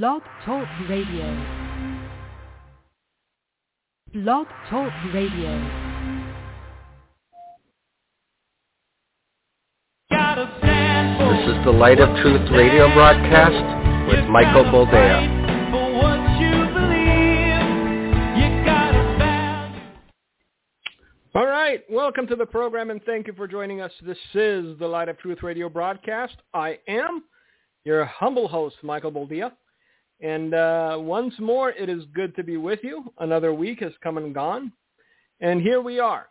[0.00, 1.26] Blog Talk Radio.
[4.14, 5.52] Blog Talk Radio.
[11.18, 15.28] This is the Light of Truth radio broadcast with Michael Boldea.
[21.34, 23.92] All right, welcome to the program and thank you for joining us.
[24.00, 26.36] This is the Light of Truth radio broadcast.
[26.54, 27.24] I am
[27.84, 29.52] your humble host, Michael Boldea.
[30.22, 33.12] And uh, once more, it is good to be with you.
[33.18, 34.72] Another week has come and gone.
[35.40, 36.28] And here we are,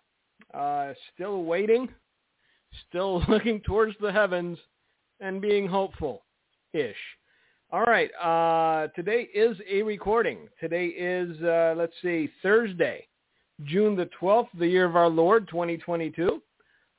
[0.54, 1.90] uh, still waiting,
[2.88, 4.58] still looking towards the heavens
[5.20, 6.96] and being hopeful-ish.
[7.74, 10.48] All right, uh, today is a recording.
[10.60, 13.08] Today is, uh, let's see, Thursday,
[13.66, 16.42] June the 12th, the year of our Lord, 2022.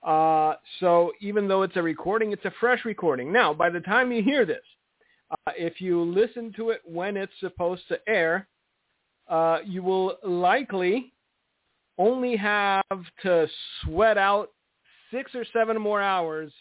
[0.03, 3.33] Uh, so even though it's a recording, it's a fresh recording.
[3.33, 4.63] Now, by the time you hear this,
[5.33, 8.49] uh, if you listen to it when it's supposed to air,
[9.29, 11.13] uh, you will likely
[11.99, 12.83] only have
[13.23, 13.47] to
[13.83, 14.51] sweat out
[15.11, 16.53] six or seven more hours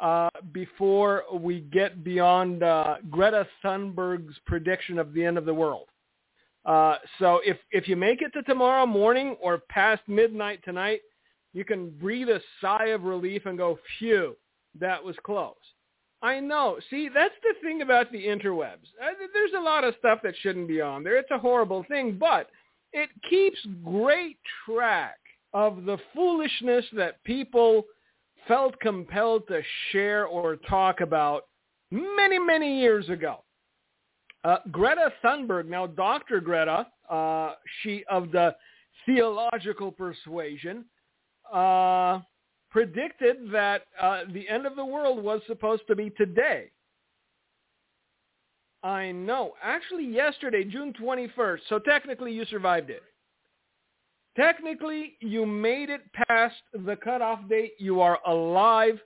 [0.00, 5.86] uh, before we get beyond uh, Greta Thunberg's prediction of the end of the world.
[6.64, 11.02] Uh, so if if you make it to tomorrow morning or past midnight tonight,
[11.52, 14.34] you can breathe a sigh of relief and go, "Phew,
[14.80, 15.54] that was close."
[16.24, 16.78] I know.
[16.88, 18.88] See, that's the thing about the interwebs.
[18.98, 21.18] Uh, there's a lot of stuff that shouldn't be on there.
[21.18, 22.48] It's a horrible thing, but
[22.94, 25.18] it keeps great track
[25.52, 27.84] of the foolishness that people
[28.48, 29.60] felt compelled to
[29.92, 31.44] share or talk about
[31.90, 33.44] many, many years ago.
[34.44, 36.40] Uh, Greta Thunberg, now Dr.
[36.40, 38.56] Greta, uh, she of the
[39.04, 40.86] theological persuasion,
[41.52, 42.20] uh,
[42.74, 46.72] predicted that uh, the end of the world was supposed to be today.
[48.82, 49.52] I know.
[49.62, 51.60] Actually, yesterday, June 21st.
[51.68, 53.04] So technically, you survived it.
[54.36, 57.74] Technically, you made it past the cutoff date.
[57.78, 58.98] You are alive.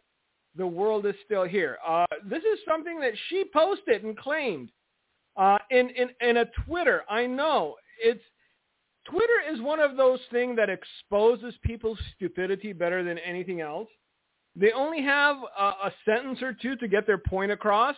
[0.57, 1.77] The world is still here.
[1.87, 4.71] Uh, this is something that she posted and claimed
[5.37, 7.03] uh, in, in, in a Twitter.
[7.11, 7.77] I know.
[8.03, 8.25] It's
[9.11, 13.89] Twitter is one of those things that exposes people's stupidity better than anything else.
[14.55, 17.97] They only have a, a sentence or two to get their point across,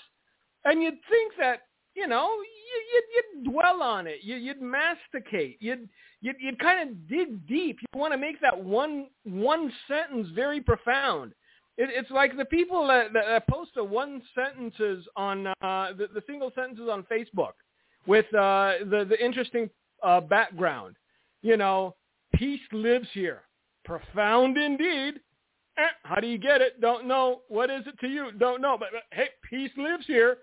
[0.65, 1.63] and you'd think that
[1.95, 5.89] you know you, you'd, you'd dwell on it, you, you'd masticate, you'd
[6.21, 7.79] you'd, you'd kind of dig deep.
[7.81, 11.33] You want to make that one one sentence very profound.
[11.79, 16.23] It, it's like the people that, that post the one sentences on uh, the, the
[16.27, 17.55] single sentences on Facebook
[18.07, 19.71] with uh, the the interesting
[20.03, 20.97] uh, background.
[21.43, 21.97] You know,
[22.35, 23.43] peace lives here.
[23.85, 25.21] Profound indeed.
[25.79, 26.81] Eh, how do you get it?
[26.81, 27.43] Don't know.
[27.49, 28.33] What is it to you?
[28.39, 28.77] Don't know.
[28.79, 30.39] But, but hey, peace lives here.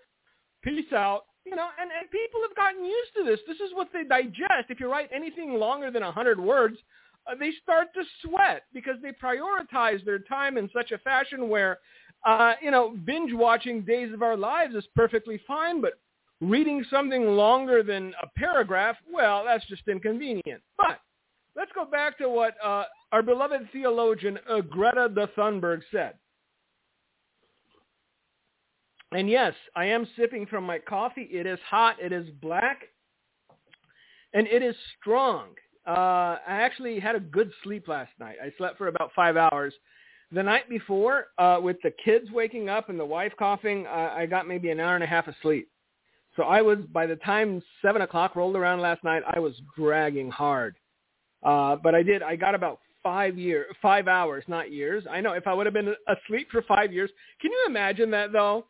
[0.63, 1.23] Peace out.
[1.45, 3.39] You know, and, and people have gotten used to this.
[3.47, 4.69] This is what they digest.
[4.69, 6.77] If you write anything longer than a 100 words,
[7.25, 11.79] uh, they start to sweat because they prioritize their time in such a fashion where,
[12.25, 15.93] uh, you know, binge watching Days of Our Lives is perfectly fine, but
[16.41, 20.61] reading something longer than a paragraph, well, that's just inconvenient.
[20.77, 20.99] But
[21.55, 26.13] let's go back to what uh, our beloved theologian uh, Greta de Thunberg said.
[29.13, 31.29] And yes, I am sipping from my coffee.
[31.31, 31.95] It is hot.
[32.01, 32.81] It is black.
[34.33, 35.49] And it is strong.
[35.87, 38.35] Uh, I actually had a good sleep last night.
[38.43, 39.73] I slept for about five hours.
[40.33, 44.25] The night before, uh, with the kids waking up and the wife coughing, uh, I
[44.25, 45.69] got maybe an hour and a half of sleep.
[46.37, 50.29] So I was, by the time 7 o'clock rolled around last night, I was dragging
[50.29, 50.77] hard.
[51.43, 55.03] Uh, but I did, I got about five year, five hours, not years.
[55.09, 57.09] I know if I would have been asleep for five years,
[57.41, 58.65] can you imagine that though?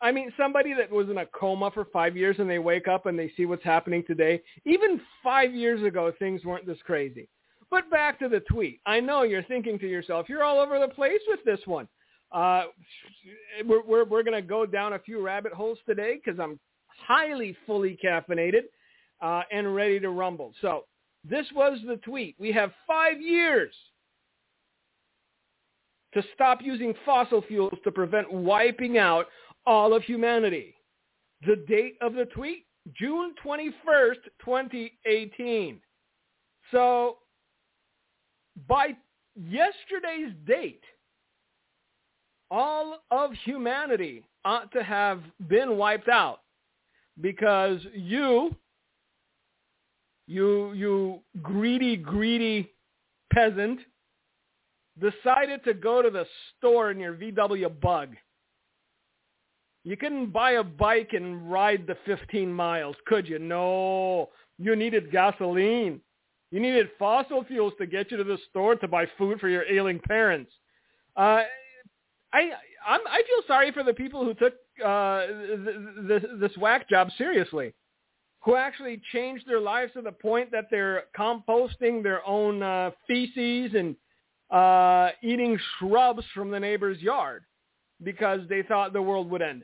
[0.00, 3.06] I mean, somebody that was in a coma for five years and they wake up
[3.06, 4.42] and they see what's happening today.
[4.64, 7.28] Even five years ago, things weren't this crazy.
[7.70, 8.80] But back to the tweet.
[8.84, 11.86] I know you're thinking to yourself, you're all over the place with this one.
[12.32, 12.64] Uh,
[13.64, 16.58] we're we're, we're going to go down a few rabbit holes today because I'm
[17.06, 18.64] highly fully caffeinated
[19.20, 20.52] uh, and ready to rumble.
[20.60, 20.84] So
[21.28, 22.36] this was the tweet.
[22.38, 23.72] We have five years
[26.14, 29.26] to stop using fossil fuels to prevent wiping out
[29.66, 30.74] all of humanity.
[31.46, 35.80] The date of the tweet, June 21st, 2018.
[36.70, 37.18] So
[38.68, 38.96] by
[39.36, 40.82] yesterday's date,
[42.50, 46.40] all of humanity ought to have been wiped out
[47.20, 48.54] because you,
[50.26, 52.70] you, you greedy, greedy
[53.32, 53.80] peasant,
[55.00, 56.26] decided to go to the
[56.58, 58.14] store in your VW Bug
[59.84, 63.38] You couldn't buy a bike and ride the 15 miles, could you?
[63.38, 64.30] No.
[64.58, 66.00] You needed gasoline.
[66.50, 69.64] You needed fossil fuels to get you to the store to buy food for your
[69.64, 70.52] ailing parents.
[71.16, 71.42] Uh,
[72.32, 72.50] I
[72.86, 75.26] I'm, I feel sorry for the people who took uh,
[76.08, 77.74] this, this whack job seriously,
[78.44, 83.72] who actually changed their lives to the point that they're composting their own uh, feces
[83.74, 83.96] and
[84.50, 87.44] uh, eating shrubs from the neighbor's yard
[88.02, 89.62] because they thought the world would end.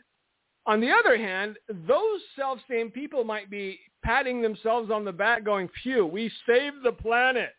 [0.66, 1.56] On the other hand,
[1.86, 6.92] those self-same people might be patting themselves on the back going, phew, we saved the
[6.92, 7.50] planet.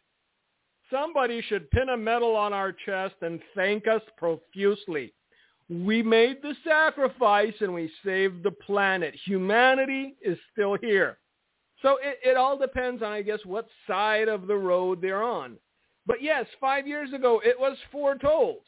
[0.91, 5.13] Somebody should pin a medal on our chest and thank us profusely.
[5.69, 9.16] We made the sacrifice and we saved the planet.
[9.25, 11.19] Humanity is still here.
[11.81, 15.57] So it, it all depends on, I guess, what side of the road they're on.
[16.06, 18.62] But yes, five years ago, it was foretold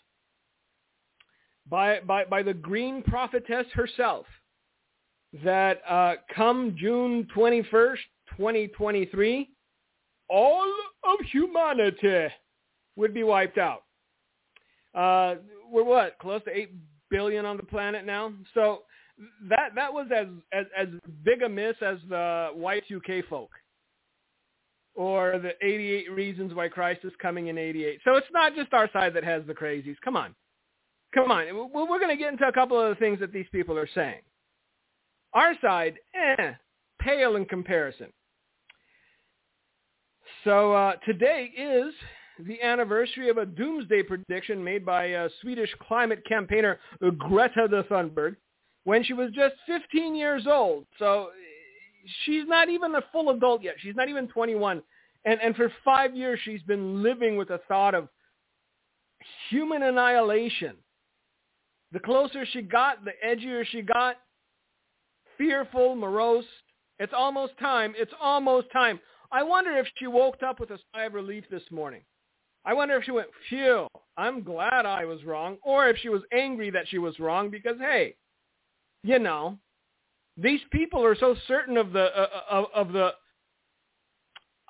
[1.67, 4.25] by, by, by the green prophetess herself
[5.43, 7.97] that uh, come June 21st,
[8.37, 9.49] 2023,
[10.29, 10.71] all
[11.03, 12.27] of humanity
[12.95, 13.83] would be wiped out.
[14.93, 15.35] Uh,
[15.71, 16.69] we're what, close to 8
[17.11, 18.33] billion on the planet now?
[18.55, 18.79] So
[19.49, 20.87] that, that was as, as, as
[21.23, 23.51] big a miss as the white UK folk
[24.95, 27.99] or the 88 reasons why Christ is coming in 88.
[28.03, 29.95] So it's not just our side that has the crazies.
[30.03, 30.35] Come on.
[31.13, 31.45] Come on.
[31.73, 34.21] We're going to get into a couple of the things that these people are saying.
[35.33, 36.53] Our side, eh,
[36.99, 38.07] pale in comparison.
[40.43, 41.93] So uh, today is
[42.47, 46.79] the anniversary of a doomsday prediction made by uh, Swedish climate campaigner
[47.17, 48.35] Greta Thunberg
[48.83, 50.85] when she was just 15 years old.
[50.99, 51.29] So
[52.25, 53.75] she's not even a full adult yet.
[53.79, 54.81] She's not even 21.
[55.25, 58.07] And, and for five years, she's been living with the thought of
[59.49, 60.75] human annihilation.
[61.91, 64.15] The closer she got, the edgier she got,
[65.37, 66.45] fearful, morose.
[66.99, 67.93] It's almost time.
[67.97, 68.99] It's almost time.
[69.31, 72.01] I wonder if she woke up with a sigh of relief this morning.
[72.63, 73.87] I wonder if she went, phew,
[74.17, 77.77] I'm glad I was wrong, or if she was angry that she was wrong because,
[77.79, 78.15] hey,
[79.03, 79.57] you know,
[80.37, 83.11] these people are so certain of the uh, uh, of, of the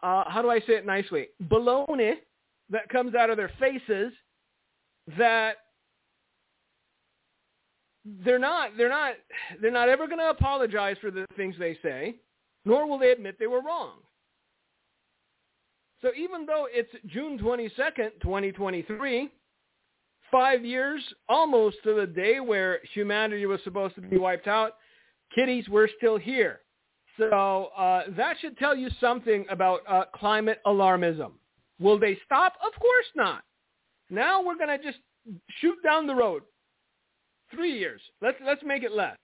[0.03, 1.27] uh, how do I say it nicely?
[1.47, 2.13] Baloney
[2.69, 4.13] that comes out of their faces
[5.17, 5.57] that
[8.25, 9.13] they're not they're not
[9.61, 12.15] they're not ever going to apologize for the things they say
[12.65, 13.97] nor will they admit they were wrong
[16.01, 19.29] so even though it's June 22nd 2023
[20.31, 24.75] 5 years almost to the day where humanity was supposed to be wiped out
[25.35, 26.61] kitties, we're still here.
[27.17, 31.33] So uh, that should tell you something about uh, climate alarmism.
[31.79, 32.53] Will they stop?
[32.65, 33.43] Of course not.
[34.09, 34.99] Now we're going to just
[35.59, 36.43] shoot down the road.
[37.53, 38.01] Three years.
[38.21, 39.17] Let's, let's make it less.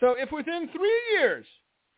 [0.00, 1.46] So if within three years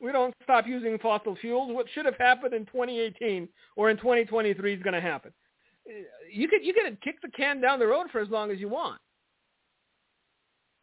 [0.01, 4.75] we don't stop using fossil fuels, what should have happened in 2018 or in 2023
[4.75, 5.33] is going to happen.
[6.33, 8.69] You could you could kick the can down the road for as long as you
[8.69, 9.01] want.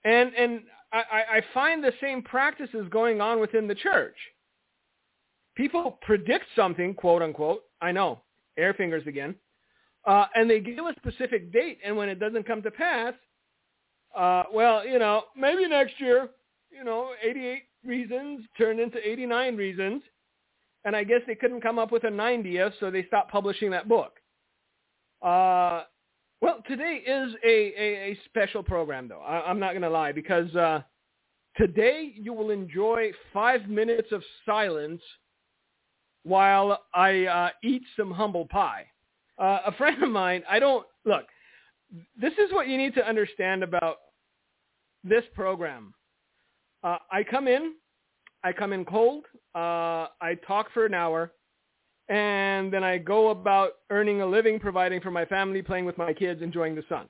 [0.06, 0.62] And and
[0.94, 4.15] I, I find the same practices going on within the church.
[5.56, 7.63] People predict something, quote unquote.
[7.81, 8.21] I know,
[8.57, 9.36] air fingers again.
[10.06, 13.13] Uh, and they give a specific date, and when it doesn't come to pass,
[14.16, 16.30] uh, well, you know, maybe next year,
[16.69, 20.03] you know, 88 reasons turned into 89 reasons,
[20.85, 23.87] and I guess they couldn't come up with a 90th, so they stopped publishing that
[23.87, 24.13] book.
[25.21, 25.83] Uh,
[26.42, 29.21] well, today is a, a, a special program, though.
[29.21, 30.81] I, am not going to lie, because uh,
[31.56, 35.02] today you will enjoy five minutes of silence
[36.23, 38.85] while I uh, eat some humble pie.
[39.37, 41.25] Uh, a friend of mine, I don't, look,
[42.19, 43.97] this is what you need to understand about
[45.04, 45.94] this program.
[46.83, 47.73] Uh, I come in,
[48.44, 49.25] I come in cold,
[49.56, 51.31] uh, I talk for an hour,
[52.09, 56.13] and then I go about earning a living, providing for my family, playing with my
[56.13, 57.07] kids, enjoying the sun.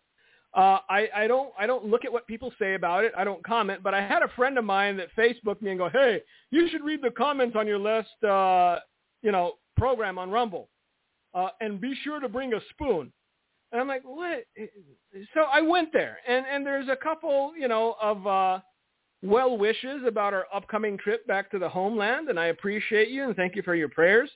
[0.54, 3.12] Uh, I, I don't I don't look at what people say about it.
[3.18, 3.82] I don't comment.
[3.82, 6.84] But I had a friend of mine that Facebooked me and go, "Hey, you should
[6.84, 8.80] read the comments on your last uh,
[9.24, 10.70] you know program on Rumble,
[11.34, 13.12] uh, and be sure to bring a spoon."
[13.72, 14.44] And I'm like, "What?"
[15.34, 18.60] So I went there, and and there's a couple you know of uh,
[19.24, 23.36] well wishes about our upcoming trip back to the homeland, and I appreciate you and
[23.36, 24.30] thank you for your prayers.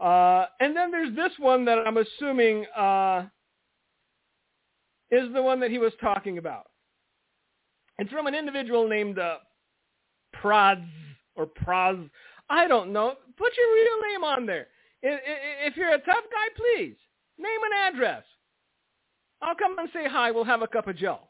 [0.00, 3.26] Uh, and then there's this one that I'm assuming uh,
[5.10, 6.66] is the one that he was talking about.
[7.98, 9.38] It's from an individual named uh,
[10.42, 10.84] Praz
[11.36, 12.08] or Praz.
[12.48, 13.14] I don't know.
[13.36, 14.68] Put your real name on there.
[15.02, 16.96] If you're a tough guy, please
[17.38, 18.24] name an address.
[19.42, 20.30] I'll come and say hi.
[20.30, 21.20] We'll have a cup of Joe.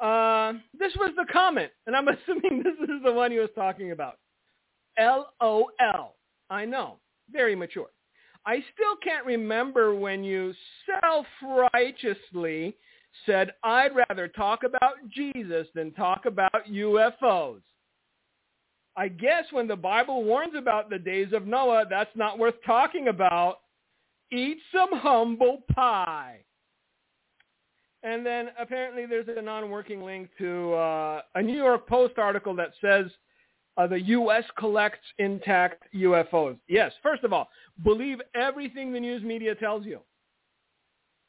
[0.00, 3.92] Uh, this was the comment, and I'm assuming this is the one he was talking
[3.92, 4.18] about.
[4.98, 6.14] L-O-L.
[6.48, 6.96] I know.
[7.30, 7.90] Very mature.
[8.46, 10.54] I still can't remember when you
[11.02, 12.74] self-righteously
[13.26, 17.60] said, I'd rather talk about Jesus than talk about UFOs.
[18.96, 23.08] I guess when the Bible warns about the days of Noah, that's not worth talking
[23.08, 23.60] about.
[24.32, 26.40] Eat some humble pie.
[28.02, 32.72] And then apparently there's a non-working link to uh, a New York Post article that
[32.80, 33.06] says
[33.76, 34.44] uh, the U.S.
[34.58, 36.56] collects intact UFOs.
[36.68, 37.48] Yes, first of all,
[37.84, 40.00] believe everything the news media tells you.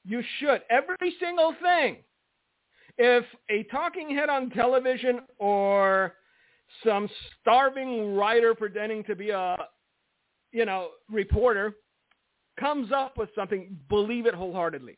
[0.06, 0.62] You should.
[0.70, 1.98] Every single thing.
[2.98, 6.16] If a talking head on television or
[6.86, 7.10] some
[7.40, 9.58] starving writer pretending to be a,
[10.52, 11.76] you know, reporter
[12.60, 14.98] comes up with something, believe it wholeheartedly.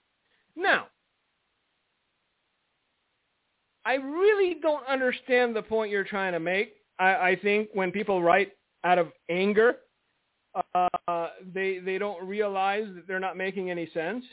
[0.55, 0.87] Now,
[3.85, 6.75] I really don't understand the point you're trying to make.
[6.99, 8.51] I, I think when people write
[8.83, 9.77] out of anger,
[10.75, 14.23] uh, they they don't realize that they're not making any sense.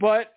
[0.00, 0.32] But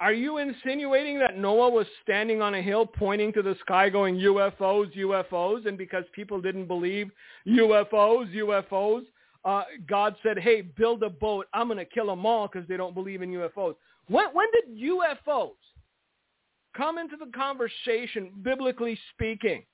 [0.00, 4.16] are you insinuating that Noah was standing on a hill pointing to the sky going
[4.16, 7.10] UFOs, UFOs, and because people didn't believe
[7.46, 9.02] UFOs, UFOs,
[9.44, 11.46] uh, God said, hey, build a boat.
[11.52, 13.74] I'm going to kill them all because they don't believe in UFOs.
[14.08, 15.50] When, when did UFOs
[16.76, 19.64] come into the conversation, biblically speaking?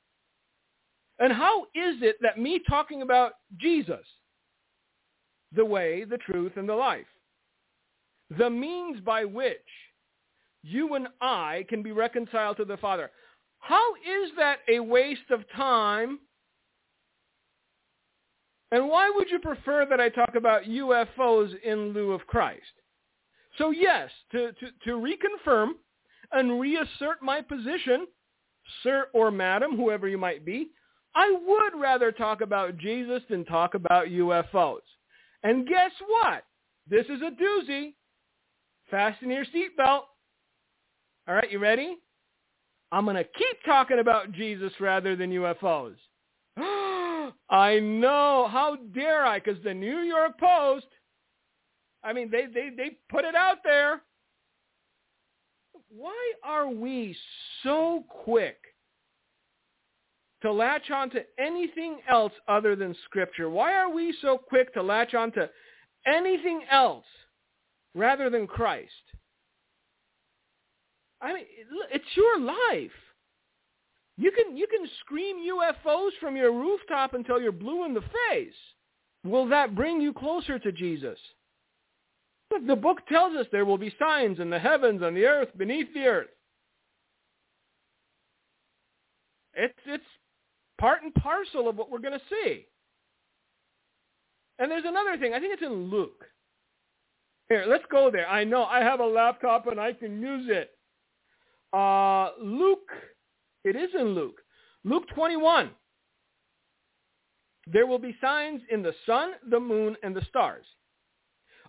[1.19, 4.05] And how is it that me talking about Jesus,
[5.53, 7.07] the way, the truth, and the life,
[8.39, 9.57] the means by which
[10.63, 13.11] you and I can be reconciled to the Father,
[13.61, 16.19] how is that a waste of time?
[18.73, 22.63] And why would you prefer that I talk about UFOs in lieu of Christ?
[23.59, 25.71] So yes, to, to, to reconfirm
[26.33, 28.07] and reassert my position,
[28.83, 30.71] sir or madam, whoever you might be,
[31.15, 34.81] I would rather talk about Jesus than talk about UFOs.
[35.43, 36.45] And guess what?
[36.89, 37.95] This is a doozy.
[38.91, 40.03] Fasten your seatbelt.
[41.29, 41.97] All right, you ready?
[42.93, 45.97] I'm going to keep talking about Jesus rather than UFOs.
[47.51, 48.49] I know.
[48.51, 49.41] How dare I?
[49.41, 50.87] Because the New York Post,
[52.05, 54.03] I mean, they, they, they put it out there.
[55.89, 57.17] Why are we
[57.63, 58.57] so quick
[60.43, 63.49] to latch on to anything else other than Scripture?
[63.49, 65.49] Why are we so quick to latch on to
[66.07, 67.07] anything else
[67.95, 68.93] rather than Christ?
[71.21, 71.45] I mean,
[71.93, 72.91] it's your life.
[74.19, 78.55] You can you can scream UFOs from your rooftop until you're blue in the face.
[79.25, 81.19] Will that bring you closer to Jesus?
[82.65, 85.93] The book tells us there will be signs in the heavens, on the earth, beneath
[85.95, 86.29] the earth.
[89.55, 90.05] It's it's
[90.79, 92.67] part and parcel of what we're going to see.
[94.59, 95.35] And there's another thing.
[95.35, 96.25] I think it's in Luke.
[97.49, 98.29] Here, let's go there.
[98.29, 100.71] I know I have a laptop and I can use it.
[101.73, 102.91] Uh, Luke,
[103.65, 104.41] it is in Luke.
[104.85, 105.71] Luke 21.
[107.69, 110.65] There will be signs in the sun, the moon, and the stars.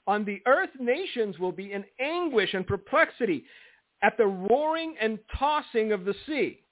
[0.07, 3.43] On the earth, nations will be in anguish and perplexity
[4.01, 6.63] at the roaring and tossing of the sea.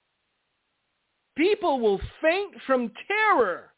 [1.36, 3.72] People will faint from terror.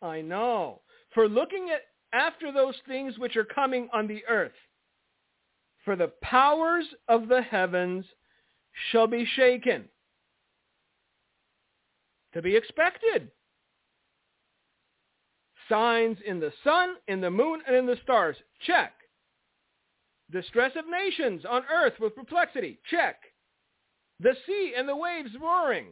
[0.00, 0.80] I know.
[1.12, 1.82] For looking at
[2.12, 4.52] after those things which are coming on the earth.
[5.84, 8.04] For the powers of the heavens
[8.90, 9.88] shall be shaken.
[12.34, 13.30] To be expected.
[15.68, 18.36] Signs in the sun, in the moon, and in the stars.
[18.66, 18.92] Check.
[20.30, 22.78] Distress of nations on earth with perplexity.
[22.90, 23.16] Check.
[24.20, 25.86] The sea and the waves roaring.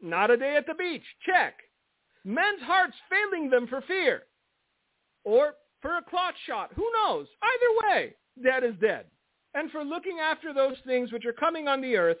[0.00, 1.04] Not a day at the beach.
[1.24, 1.54] Check.
[2.24, 4.24] Men's hearts failing them for fear.
[5.24, 6.70] Or for a clot shot.
[6.74, 7.26] Who knows?
[7.42, 9.06] Either way, dead is dead.
[9.54, 12.18] And for looking after those things which are coming on the earth,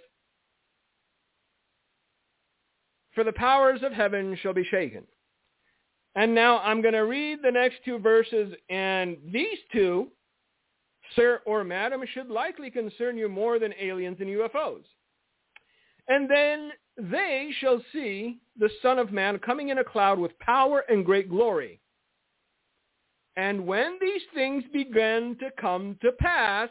[3.14, 5.04] for the powers of heaven shall be shaken.
[6.14, 10.08] And now I'm going to read the next two verses, and these two,
[11.16, 14.82] sir or madam, should likely concern you more than aliens and UFOs.
[16.08, 20.84] And then they shall see the Son of Man coming in a cloud with power
[20.88, 21.80] and great glory.
[23.36, 26.68] And when these things begin to come to pass,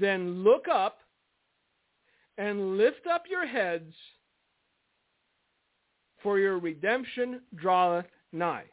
[0.00, 0.98] then look up
[2.36, 3.94] and lift up your heads,
[6.22, 8.64] for your redemption draweth nigh.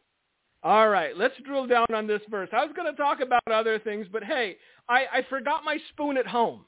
[0.61, 2.49] All right, let's drill down on this verse.
[2.51, 4.57] I was going to talk about other things, but hey,
[4.89, 6.65] I, I forgot my spoon at home.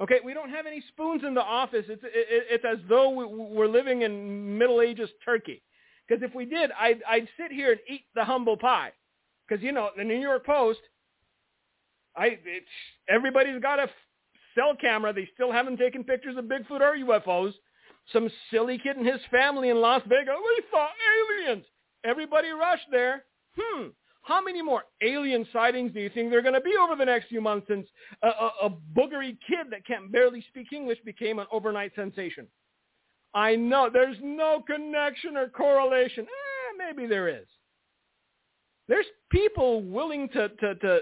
[0.00, 1.86] Okay, we don't have any spoons in the office.
[1.88, 5.62] It's it, it's as though we, we're living in Middle Ages Turkey.
[6.06, 8.92] Because if we did, I'd I'd sit here and eat the humble pie.
[9.46, 10.80] Because you know the New York Post,
[12.16, 12.38] I
[13.08, 13.88] everybody's got a
[14.54, 15.12] cell camera.
[15.12, 17.54] They still haven't taken pictures of Bigfoot or UFOs.
[18.12, 20.34] Some silly kid and his family in Las Vegas.
[20.38, 20.88] We saw
[21.46, 21.64] aliens.
[22.04, 23.24] Everybody rushed there.
[23.58, 23.88] Hmm.
[24.22, 27.04] How many more alien sightings do you think there are going to be over the
[27.04, 27.86] next few months since
[28.22, 32.46] a, a, a boogery kid that can barely speak English became an overnight sensation?
[33.34, 36.24] I know there's no connection or correlation.
[36.24, 37.46] Eh, maybe there is.
[38.88, 41.00] There's people willing to, to, to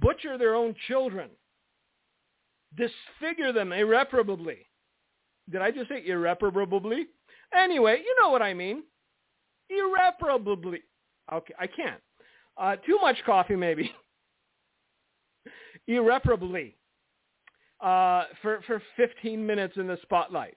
[0.00, 1.30] butcher their own children,
[2.76, 4.65] disfigure them irreparably.
[5.50, 7.06] Did I just say irreparably?
[7.54, 8.82] Anyway, you know what I mean.
[9.70, 10.82] Irreparably.
[11.32, 12.00] Okay, I can't.
[12.56, 13.90] Uh, too much coffee, maybe.
[15.88, 16.76] Irreparably.
[17.80, 20.56] Uh, for, for 15 minutes in the spotlight.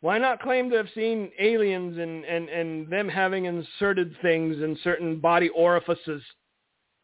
[0.00, 4.78] Why not claim to have seen aliens and, and, and them having inserted things in
[4.82, 6.22] certain body orifices?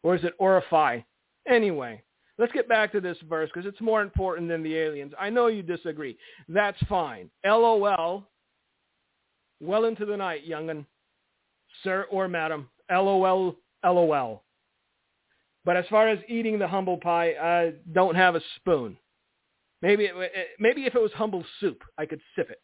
[0.03, 1.03] Or is it orify?
[1.47, 2.01] Anyway,
[2.37, 5.13] let's get back to this verse because it's more important than the aliens.
[5.19, 6.17] I know you disagree.
[6.47, 7.29] That's fine.
[7.45, 8.27] LOL.
[9.59, 10.85] Well into the night, young'un.
[11.83, 12.69] Sir or madam.
[12.91, 14.43] LOL, LOL.
[15.65, 18.97] But as far as eating the humble pie, I don't have a spoon.
[19.81, 20.15] Maybe it,
[20.59, 22.61] maybe if it was humble soup, I could sip it.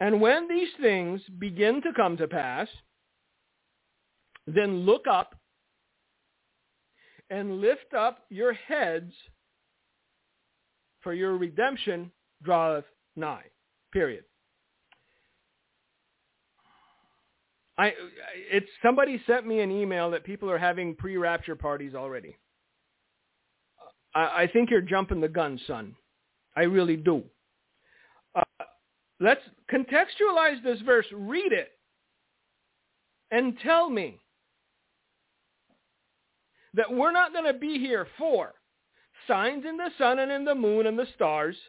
[0.00, 2.68] And when these things begin to come to pass,
[4.46, 5.34] then look up
[7.30, 9.12] and lift up your heads,
[11.00, 12.10] for your redemption
[12.42, 13.44] draweth nigh.
[13.92, 14.24] Period.
[17.78, 17.92] I
[18.50, 22.36] it's somebody sent me an email that people are having pre-rapture parties already.
[24.14, 25.94] I, I think you're jumping the gun, son.
[26.56, 27.22] I really do.
[28.34, 28.64] Uh,
[29.20, 29.42] let's
[29.72, 31.06] contextualize this verse.
[31.12, 31.70] Read it
[33.30, 34.18] and tell me
[36.76, 38.52] that we're not going to be here for
[39.26, 41.56] signs in the sun and in the moon and the stars–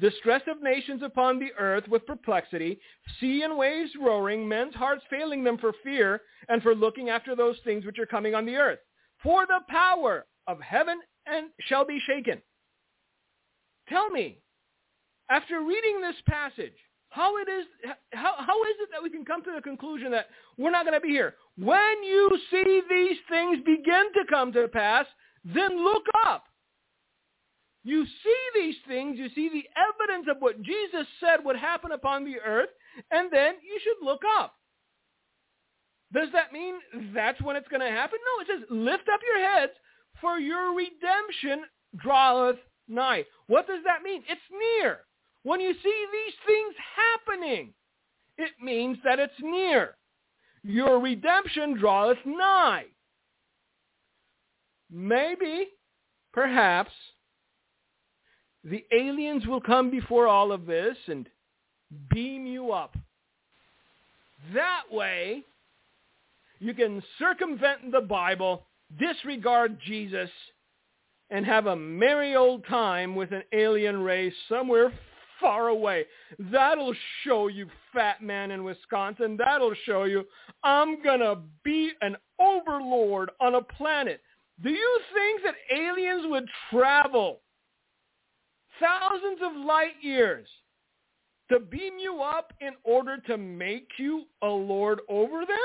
[0.00, 2.80] distress of nations upon the earth with perplexity,
[3.20, 7.56] sea and waves roaring, men's hearts failing them for fear and for looking after those
[7.64, 8.80] things which are coming on the earth.
[9.22, 12.42] For the power of heaven and shall be shaken.
[13.88, 14.38] Tell me,
[15.30, 16.76] after reading this passage,
[17.14, 17.66] how it is
[18.12, 20.26] how, how is it that we can come to the conclusion that
[20.58, 21.34] we're not going to be here?
[21.56, 25.06] When you see these things begin to come to pass,
[25.44, 26.44] then look up
[27.84, 32.24] you see these things, you see the evidence of what Jesus said would happen upon
[32.24, 32.70] the earth,
[33.10, 34.54] and then you should look up.
[36.12, 36.76] Does that mean
[37.14, 38.18] that's when it's going to happen?
[38.24, 39.72] No, it says, lift up your heads,
[40.20, 41.64] for your redemption
[41.96, 42.56] draweth
[42.88, 43.24] nigh.
[43.48, 44.22] What does that mean?
[44.28, 44.40] It's
[44.80, 45.00] near.
[45.44, 47.74] When you see these things happening,
[48.38, 49.94] it means that it's near.
[50.62, 52.86] Your redemption draweth nigh.
[54.90, 55.68] Maybe,
[56.32, 56.92] perhaps,
[58.64, 61.28] the aliens will come before all of this and
[62.10, 62.96] beam you up.
[64.54, 65.44] That way,
[66.58, 68.64] you can circumvent the Bible,
[68.98, 70.30] disregard Jesus,
[71.28, 74.92] and have a merry old time with an alien race somewhere
[75.44, 76.06] far away.
[76.50, 79.36] That'll show you, fat man in Wisconsin.
[79.36, 80.24] That'll show you
[80.64, 84.22] I'm going to be an overlord on a planet.
[84.62, 87.40] Do you think that aliens would travel
[88.80, 90.48] thousands of light years
[91.52, 95.56] to beam you up in order to make you a lord over them?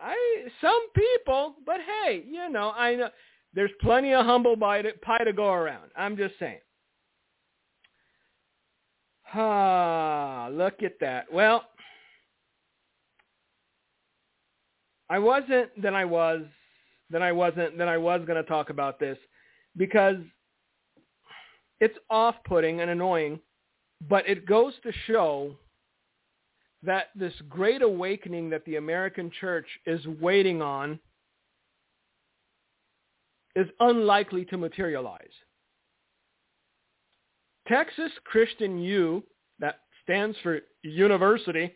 [0.00, 0.16] I
[0.60, 3.10] some people, but hey, you know, I know
[3.54, 5.90] there's plenty of humble pie to, pie to go around.
[5.96, 6.58] I'm just saying.
[9.34, 11.32] Ah, look at that.
[11.32, 11.64] Well,
[15.08, 16.42] I wasn't, then I was,
[17.10, 19.18] then I wasn't, then I was going to talk about this
[19.76, 20.16] because
[21.80, 23.40] it's off-putting and annoying,
[24.08, 25.56] but it goes to show
[26.82, 30.98] that this great awakening that the American church is waiting on
[33.54, 35.32] is unlikely to materialize.
[37.68, 39.22] Texas Christian U,
[39.58, 41.74] that stands for university,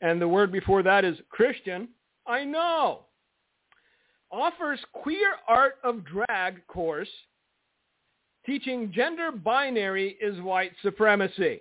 [0.00, 1.88] and the word before that is Christian,
[2.26, 3.06] I know,
[4.30, 7.08] offers Queer Art of Drag course
[8.46, 11.60] teaching gender binary is white supremacy.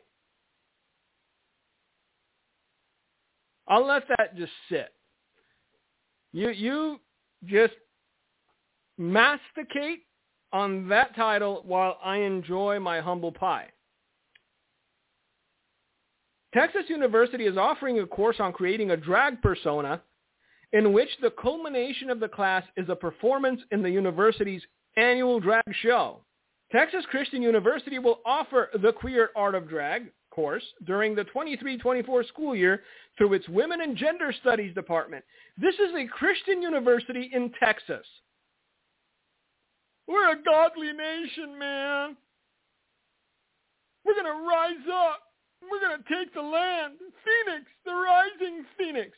[3.67, 4.89] I'll let that just sit.
[6.33, 6.99] You you
[7.45, 7.73] just
[8.97, 9.99] masticate
[10.51, 13.67] on that title while I enjoy my humble pie.
[16.53, 20.01] Texas University is offering a course on creating a drag persona
[20.73, 24.61] in which the culmination of the class is a performance in the university's
[24.97, 26.21] annual drag show.
[26.71, 32.55] Texas Christian University will offer the Queer Art of Drag course during the 23-24 school
[32.55, 32.83] year
[33.17, 35.23] through its Women and Gender Studies Department.
[35.57, 38.05] This is a Christian university in Texas.
[40.09, 42.17] We're a godly nation, man.
[44.03, 45.19] We're going to rise up.
[45.61, 46.95] We're going to take the land.
[46.97, 49.11] Phoenix, the rising Phoenix.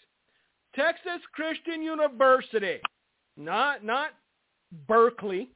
[0.75, 2.79] Texas Christian University.
[3.37, 4.09] Not not
[4.85, 5.51] Berkeley.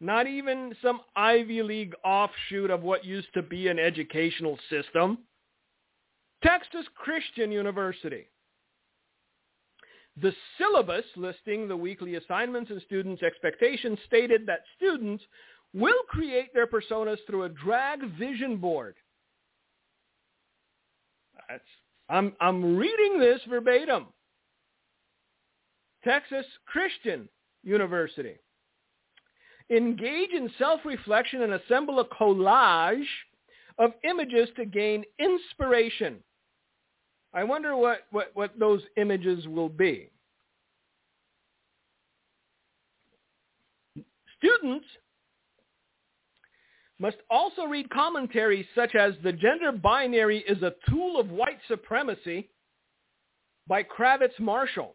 [0.00, 5.18] Not even some Ivy League offshoot of what used to be an educational system.
[6.42, 8.26] Texas Christian University.
[10.20, 15.22] The syllabus listing the weekly assignments and students' expectations stated that students
[15.74, 18.94] will create their personas through a drag vision board.
[21.48, 21.62] That's,
[22.08, 24.06] I'm, I'm reading this verbatim.
[26.02, 27.28] Texas Christian
[27.62, 28.36] University.
[29.70, 33.04] Engage in self-reflection and assemble a collage
[33.78, 36.18] of images to gain inspiration.
[37.36, 40.08] I wonder what, what, what those images will be.
[44.38, 44.86] Students
[46.98, 52.48] must also read commentaries such as The Gender Binary is a Tool of White Supremacy
[53.68, 54.94] by Kravitz Marshall.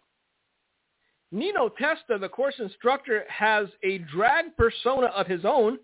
[1.32, 5.77] Nino Testa, the course instructor, has a drag persona of his own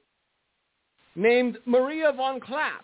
[1.15, 2.84] named Maria von Klapp.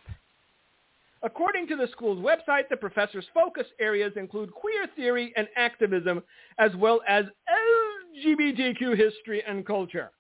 [1.24, 6.22] According to the school's website, the professor's focus areas include queer theory and activism,
[6.60, 7.26] as well as
[8.18, 10.12] LGBTQ history and culture.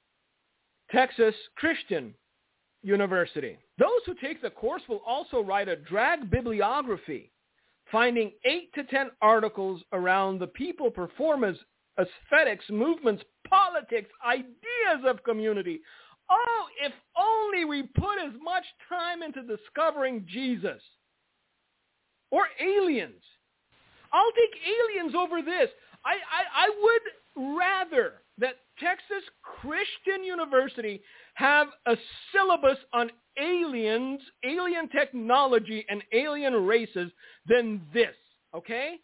[0.92, 2.14] Texas Christian
[2.84, 3.58] University.
[3.78, 7.32] Those who take the course will also write a drag bibliography,
[7.92, 11.58] finding 8 to 10 articles around the people, performers,
[12.00, 15.82] aesthetics, movements, politics, ideas of community,
[16.30, 20.82] Oh, if only we put as much time into discovering Jesus
[22.32, 23.22] or aliens.
[24.12, 25.70] I'll take aliens over this.
[26.06, 31.02] I, I, I would rather that Texas Christian University
[31.36, 31.96] have a
[32.32, 37.12] syllabus on aliens, alien technology, and alien races
[37.48, 38.16] than this,
[38.56, 38.96] okay?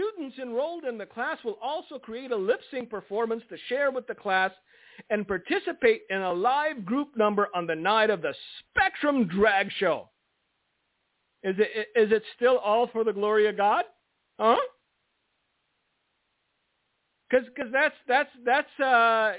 [0.00, 4.06] Students enrolled in the class will also create a lip sync performance to share with
[4.06, 4.50] the class
[5.10, 10.08] and participate in a live group number on the night of the Spectrum Drag Show.
[11.42, 13.84] Is it, is it still all for the glory of God?
[14.38, 14.56] Huh?
[17.30, 19.34] Because cause that's that's that's uh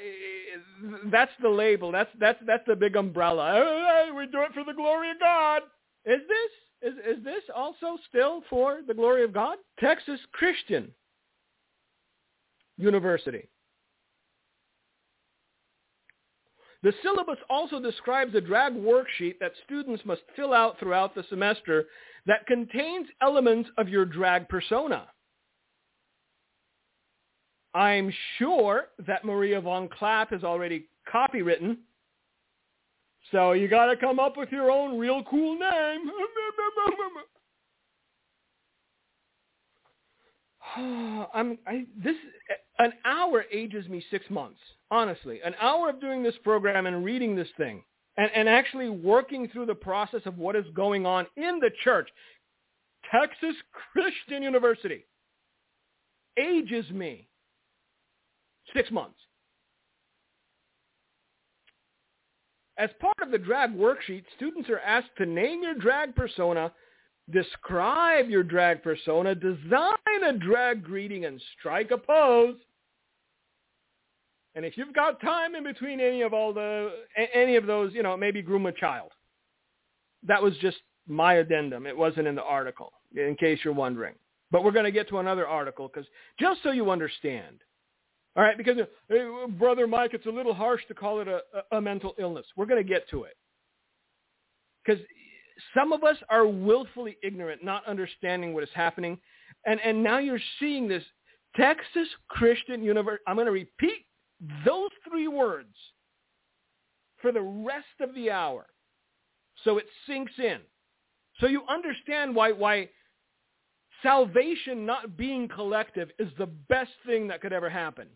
[1.12, 1.92] that's the label.
[1.92, 4.12] That's that's that's the big umbrella.
[4.16, 5.64] We do it for the glory of God.
[6.06, 6.71] Is this?
[6.82, 9.58] Is, is this also still for the glory of God?
[9.80, 10.92] Texas Christian
[12.78, 13.48] University.
[16.84, 21.86] The syllabus also describes a drag worksheet that students must fill out throughout the semester
[22.26, 25.08] that contains elements of your drag persona.
[27.76, 31.78] I'm sure that Maria von Klapp has already copywritten
[33.32, 36.12] so you got to come up with your own real cool name.
[41.34, 42.16] I'm I, this
[42.80, 44.60] an hour ages me six months.
[44.90, 47.84] Honestly, an hour of doing this program and reading this thing,
[48.18, 52.10] and, and actually working through the process of what is going on in the church,
[53.10, 53.56] Texas
[53.94, 55.06] Christian University,
[56.38, 57.28] ages me
[58.74, 59.18] six months.
[62.82, 66.72] As part of the drag worksheet, students are asked to name your drag persona,
[67.30, 72.56] describe your drag persona, design a drag greeting, and strike a pose.
[74.56, 78.02] And if you've got time in between any of all the any of those, you
[78.02, 79.12] know, maybe groom a child.
[80.24, 81.86] That was just my addendum.
[81.86, 84.16] It wasn't in the article, in case you're wondering.
[84.50, 87.60] But we're going to get to another article because just so you understand,
[88.36, 88.78] all right, because
[89.10, 91.42] hey, brother Mike, it's a little harsh to call it a,
[91.72, 92.46] a mental illness.
[92.56, 93.36] We're going to get to it
[94.86, 95.02] because
[95.74, 99.18] some of us are willfully ignorant, not understanding what is happening,
[99.66, 101.04] and and now you're seeing this
[101.56, 103.24] Texas Christian University.
[103.28, 104.06] I'm going to repeat
[104.66, 105.76] those three words
[107.22, 108.66] for the rest of the hour
[109.64, 110.60] so it sinks in.
[111.40, 112.90] So you understand why, why
[114.04, 118.08] salvation not being collective is the best thing that could ever happen.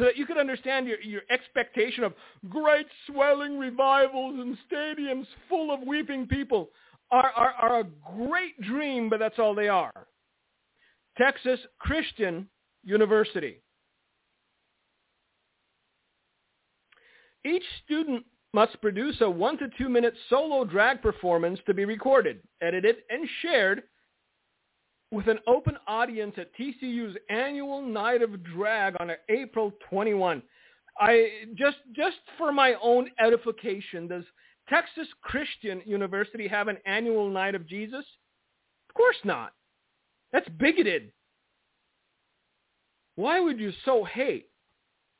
[0.00, 2.14] So that you could understand your, your expectation of
[2.48, 6.70] great swelling revivals and stadiums full of weeping people
[7.10, 7.84] are, are, are a
[8.16, 9.92] great dream, but that's all they are.
[11.18, 12.48] Texas Christian
[12.82, 13.60] University.
[17.44, 22.40] Each student must produce a one to two minute solo drag performance to be recorded,
[22.62, 23.82] edited, and shared
[25.10, 30.42] with an open audience at TCU's annual Night of Drag on April 21.
[30.98, 34.24] I just just for my own edification, does
[34.68, 38.04] Texas Christian University have an annual Night of Jesus?
[38.88, 39.52] Of course not.
[40.32, 41.12] That's bigoted.
[43.16, 44.50] Why would you so hate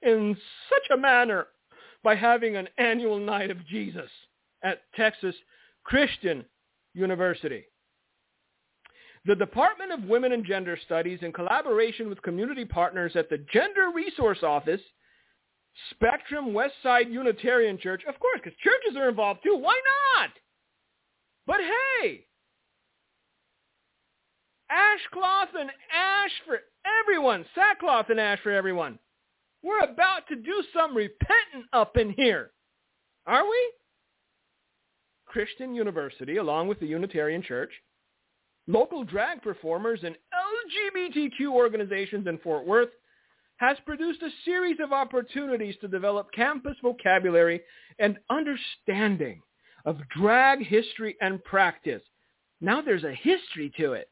[0.03, 0.37] in
[0.68, 1.46] such a manner
[2.03, 4.11] by having an annual night of Jesus
[4.62, 5.35] at Texas
[5.85, 6.44] Christian
[6.94, 7.64] University.
[9.26, 13.90] The Department of Women and Gender Studies, in collaboration with community partners at the Gender
[13.94, 14.80] Resource Office,
[15.90, 19.56] Spectrum Westside Unitarian Church, of course, because churches are involved too.
[19.56, 19.78] Why
[20.16, 20.30] not?
[21.46, 22.26] But hey,
[24.70, 26.61] ashcloth and ash for
[27.02, 28.98] everyone, sackcloth and ash for everyone.
[29.62, 32.52] We're about to do some repenting up in here.
[33.26, 33.72] Are we?
[35.26, 37.70] Christian University, along with the Unitarian Church,
[38.66, 40.16] local drag performers, and
[40.94, 42.90] LGBTQ organizations in Fort Worth
[43.56, 47.60] has produced a series of opportunities to develop campus vocabulary
[47.98, 49.42] and understanding
[49.84, 52.02] of drag history and practice.
[52.60, 54.08] Now there's a history to it.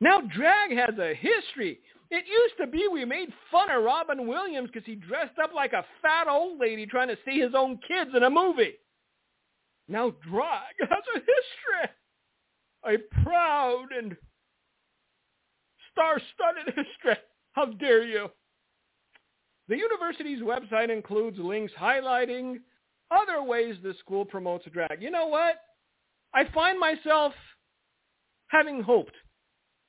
[0.00, 1.80] Now drag has a history.
[2.10, 5.72] It used to be we made fun of Robin Williams because he dressed up like
[5.72, 8.74] a fat old lady trying to see his own kids in a movie.
[9.88, 11.90] Now drag has a history.
[12.86, 14.16] A proud and
[15.92, 17.20] star-studded history.
[17.52, 18.28] How dare you?
[19.68, 22.58] The university's website includes links highlighting
[23.10, 25.02] other ways the school promotes drag.
[25.02, 25.56] You know what?
[26.34, 27.32] I find myself
[28.48, 29.14] having hoped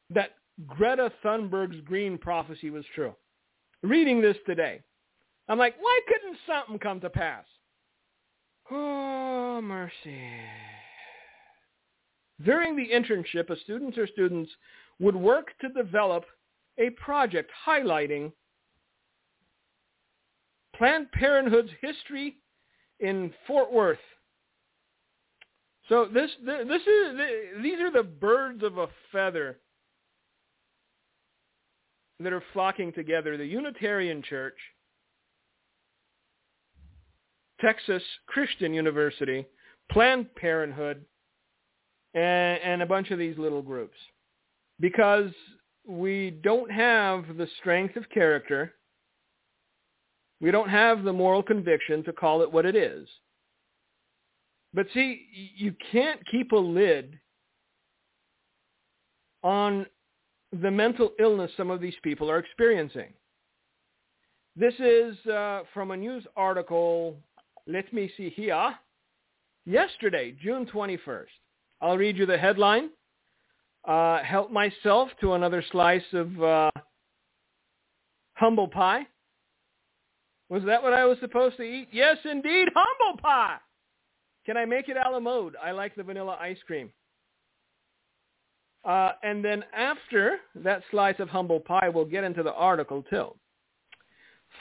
[0.09, 0.31] that
[0.65, 3.13] Greta Thunberg's green prophecy was true.
[3.83, 4.81] Reading this today,
[5.47, 7.45] I'm like, why couldn't something come to pass?
[8.69, 10.21] Oh, mercy.
[12.43, 14.51] During the internship, a student or students
[14.99, 16.25] would work to develop
[16.77, 18.31] a project highlighting
[20.75, 22.37] Planned Parenthood's history
[22.99, 23.97] in Fort Worth.
[25.89, 27.19] So this this is
[27.63, 29.59] these are the birds of a feather
[32.19, 34.57] that are flocking together, the Unitarian Church,
[37.61, 39.45] Texas Christian University,
[39.91, 41.05] Planned Parenthood,
[42.17, 43.97] and, and, a bunch of these little groups.
[44.79, 45.31] Because
[45.85, 48.73] we don't have the strength of character.
[50.41, 53.07] We don't have the moral conviction to call it what it is.
[54.73, 57.19] But see, you can't keep a lid
[59.43, 59.85] on
[60.61, 63.13] the mental illness some of these people are experiencing.
[64.55, 67.15] This is uh, from a news article,
[67.67, 68.75] let me see here,
[69.65, 71.25] yesterday, June 21st.
[71.81, 72.89] I'll read you the headline.
[73.87, 76.71] Uh, help myself to another slice of uh,
[78.33, 79.07] humble pie.
[80.49, 81.89] Was that what I was supposed to eat?
[81.91, 83.57] Yes, indeed, humble pie.
[84.45, 85.55] Can I make it a la mode?
[85.61, 86.89] I like the vanilla ice cream.
[88.85, 93.33] Uh, and then after that slice of humble pie, we'll get into the article too.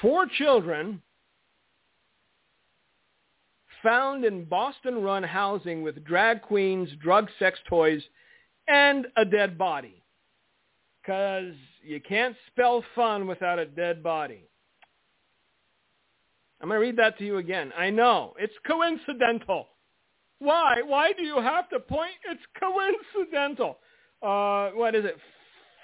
[0.03, 1.01] Four children
[3.87, 8.03] found in Boston-run housing with drag queens, drug sex toys,
[8.69, 10.03] and a dead body.
[11.01, 14.49] Because you can't spell fun without a dead body.
[16.61, 17.73] I'm going to read that to you again.
[17.79, 18.35] I know.
[18.39, 19.69] It's coincidental.
[20.41, 20.83] Why?
[20.85, 22.17] Why do you have to point?
[22.29, 23.79] It's coincidental
[24.23, 25.17] uh, what is it?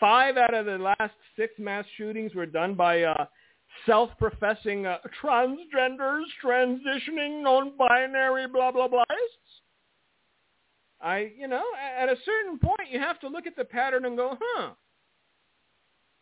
[0.01, 3.27] Five out of the last six mass shootings were done by uh,
[3.87, 9.05] self-professing uh, transgenders, transitioning, non-binary, blah blah blah.
[11.01, 11.65] I, you know,
[11.99, 14.71] at a certain point, you have to look at the pattern and go, huh?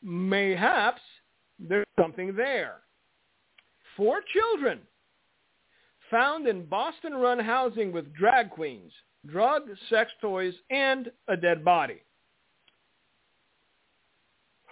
[0.03, 1.03] Mayhaps
[1.59, 2.77] there's something there.
[3.97, 4.81] Four children
[6.11, 8.93] found in Boston-run housing with drag queens,
[9.27, 12.01] drugs, sex toys, and a dead body.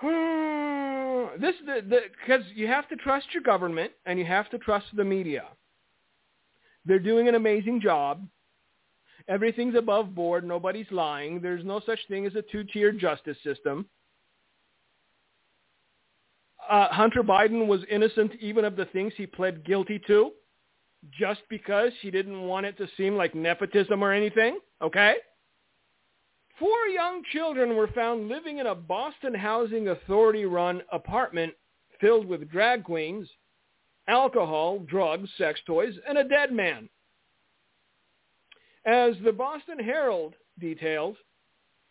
[1.41, 5.05] this the because you have to trust your government and you have to trust the
[5.05, 5.45] media.
[6.85, 8.27] They're doing an amazing job.
[9.29, 10.45] Everything's above board.
[10.45, 11.41] Nobody's lying.
[11.41, 13.87] There's no such thing as a two-tier justice system.
[16.69, 20.33] Uh, Hunter Biden was innocent even of the things he pled guilty to
[21.19, 25.17] just because he didn't want it to seem like nepotism or anything, okay?
[26.59, 31.55] Four young children were found living in a Boston Housing Authority-run apartment
[32.01, 33.29] filled with drag queens,
[34.09, 36.89] alcohol, drugs, sex toys, and a dead man.
[38.85, 41.17] As the Boston Herald detailed,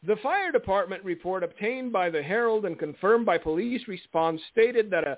[0.04, 5.08] the fire department report obtained by the Herald and confirmed by police response stated that
[5.08, 5.18] a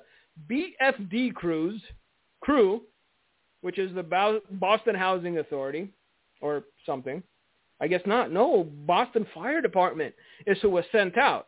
[0.49, 1.81] BFD cruise,
[2.41, 2.83] crew,
[3.61, 5.89] which is the Boston Housing Authority
[6.41, 7.21] or something,
[7.81, 8.31] I guess not.
[8.31, 10.13] No, Boston Fire Department
[10.45, 11.47] is who was sent out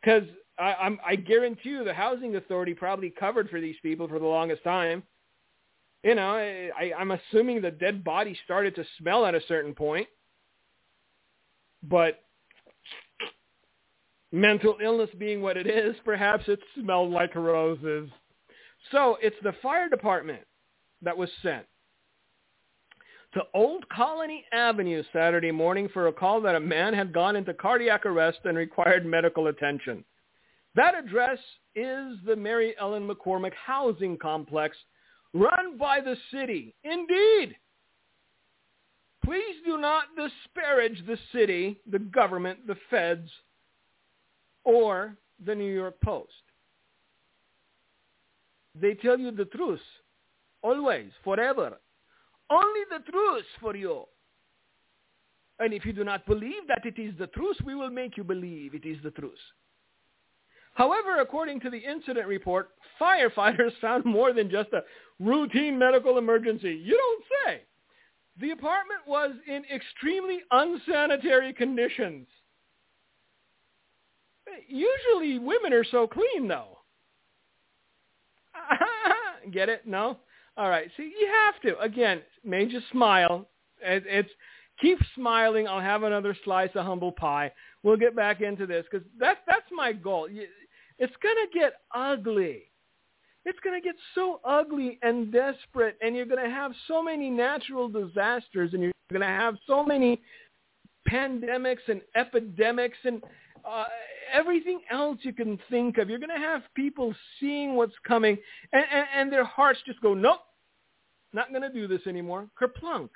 [0.00, 0.24] because
[0.58, 4.62] I, I guarantee you the housing authority probably covered for these people for the longest
[4.62, 5.02] time.
[6.02, 10.06] You know, I, I'm assuming the dead body started to smell at a certain point,
[11.82, 12.22] but
[14.32, 18.08] mental illness being what it is, perhaps it smelled like roses.
[18.92, 20.42] So it's the fire department
[21.02, 21.66] that was sent
[23.34, 27.54] to Old Colony Avenue Saturday morning for a call that a man had gone into
[27.54, 30.04] cardiac arrest and required medical attention.
[30.74, 31.38] That address
[31.76, 34.76] is the Mary Ellen McCormick Housing Complex
[35.32, 36.74] run by the city.
[36.82, 37.56] Indeed.
[39.24, 43.30] Please do not disparage the city, the government, the feds,
[44.64, 46.32] or the New York Post.
[48.80, 49.80] They tell you the truth,
[50.62, 51.78] always, forever,
[52.50, 54.04] only the truth for you.
[55.58, 58.24] And if you do not believe that it is the truth, we will make you
[58.24, 59.38] believe it is the truth.
[60.74, 64.82] However, according to the incident report, firefighters found more than just a
[65.18, 66.80] routine medical emergency.
[66.82, 67.62] You don't say.
[68.40, 72.26] The apartment was in extremely unsanitary conditions.
[74.66, 76.78] Usually women are so clean, though.
[79.52, 79.86] Get it?
[79.86, 80.18] No?
[80.60, 80.90] All right.
[80.98, 81.80] See, you have to.
[81.80, 83.48] Again, may just smile.
[83.80, 84.28] It, it's
[84.78, 85.66] keep smiling.
[85.66, 87.50] I'll have another slice of humble pie.
[87.82, 90.28] We'll get back into this because that's that's my goal.
[90.28, 92.64] It's gonna get ugly.
[93.46, 98.74] It's gonna get so ugly and desperate, and you're gonna have so many natural disasters,
[98.74, 100.20] and you're gonna have so many
[101.10, 103.22] pandemics and epidemics and
[103.66, 103.84] uh,
[104.30, 106.10] everything else you can think of.
[106.10, 108.38] You're going to have people seeing what's coming,
[108.72, 110.40] and, and, and their hearts just go, nope,
[111.32, 112.48] not going to do this anymore.
[112.60, 113.10] Kerplunk.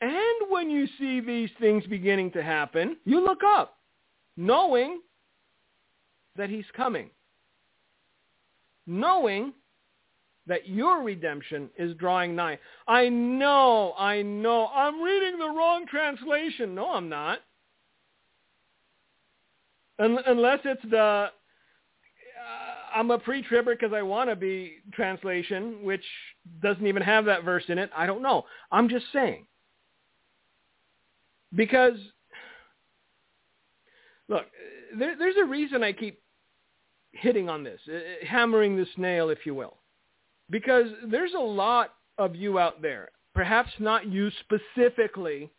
[0.00, 3.78] And when you see these things beginning to happen, you look up,
[4.36, 5.00] knowing
[6.36, 7.10] that he's coming.
[8.86, 9.52] Knowing
[10.46, 12.58] that your redemption is drawing nigh.
[12.86, 16.74] I know, I know, I'm reading the wrong translation.
[16.74, 17.40] No, I'm not.
[19.98, 21.26] Unless it's the
[22.94, 26.04] I'm a pre-tribber because I want to be translation, which
[26.62, 27.90] doesn't even have that verse in it.
[27.96, 28.44] I don't know.
[28.70, 29.46] I'm just saying.
[31.54, 31.96] Because,
[34.28, 34.46] look,
[34.98, 36.20] there, there's a reason I keep
[37.12, 39.78] hitting on this, uh, hammering this nail, if you will.
[40.50, 45.50] Because there's a lot of you out there, perhaps not you specifically,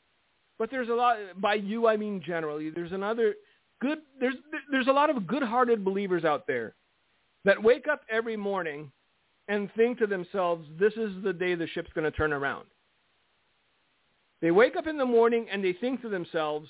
[0.57, 3.35] but there's a lot, by you I mean generally, there's another
[3.81, 4.35] good, there's,
[4.71, 6.75] there's a lot of good-hearted believers out there
[7.45, 8.91] that wake up every morning
[9.47, 12.65] and think to themselves, this is the day the ship's going to turn around.
[14.41, 16.69] They wake up in the morning and they think to themselves,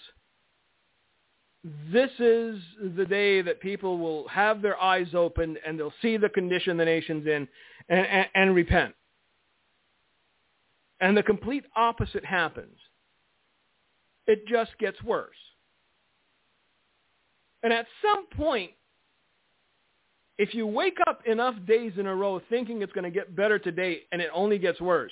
[1.92, 2.60] this is
[2.96, 6.86] the day that people will have their eyes opened and they'll see the condition the
[6.86, 7.48] nation's in
[7.90, 8.96] and, and, and repent.
[11.02, 12.78] And the complete opposite happens.
[14.26, 15.36] It just gets worse.
[17.64, 18.72] And at some point,
[20.40, 23.60] if you wake up enough days in a row thinking it's going to get better
[23.60, 25.12] today and it only gets worse,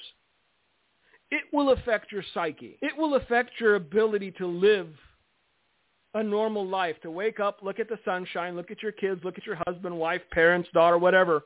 [1.30, 2.80] it will affect your psyche.
[2.82, 4.88] It will affect your ability to live
[6.14, 9.38] a normal life, to wake up, look at the sunshine, look at your kids, look
[9.38, 11.44] at your husband, wife, parents, daughter, whatever,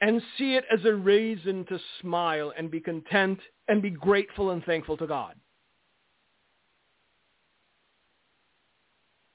[0.00, 3.38] and see it as a reason to smile and be content
[3.68, 5.34] and be grateful and thankful to God.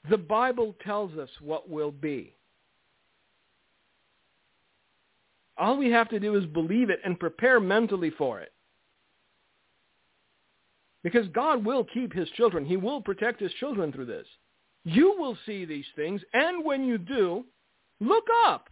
[0.09, 2.35] The Bible tells us what will be.
[5.57, 8.51] All we have to do is believe it and prepare mentally for it.
[11.01, 12.65] Because God will keep his children.
[12.65, 14.27] He will protect his children through this.
[14.83, 17.45] You will see these things, and when you do,
[17.99, 18.69] Look up.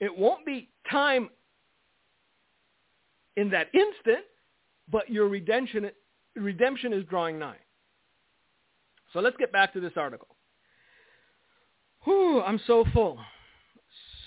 [0.00, 1.30] It won't be time
[3.36, 4.24] in that instant,
[4.90, 5.90] but your redemption,
[6.36, 7.56] redemption is drawing nigh.
[9.12, 10.28] So let's get back to this article.
[12.04, 13.18] Whew, I'm so full.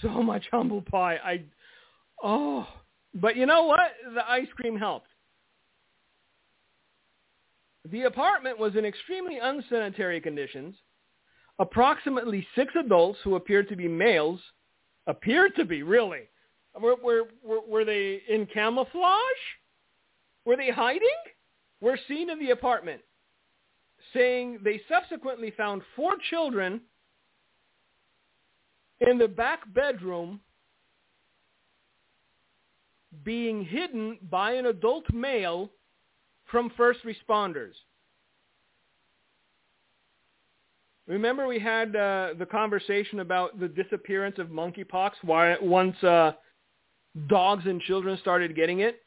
[0.02, 1.18] So much humble pie.
[1.24, 1.44] I,
[2.24, 2.68] oh,
[3.14, 3.92] but you know what?
[4.14, 5.08] The ice cream helped.
[7.90, 10.76] The apartment was in extremely unsanitary conditions.
[11.60, 14.40] Approximately six adults who appeared to be males,
[15.08, 16.30] appeared to be really,
[16.80, 19.20] were, were, were, were they in camouflage?
[20.46, 21.10] Were they hiding?
[21.82, 23.02] Were seen in the apartment,
[24.14, 26.82] saying they subsequently found four children
[29.00, 30.40] in the back bedroom
[33.24, 35.70] being hidden by an adult male
[36.50, 37.74] from first responders.
[41.08, 46.34] Remember we had uh, the conversation about the disappearance of monkeypox why, once uh,
[47.28, 49.02] dogs and children started getting it?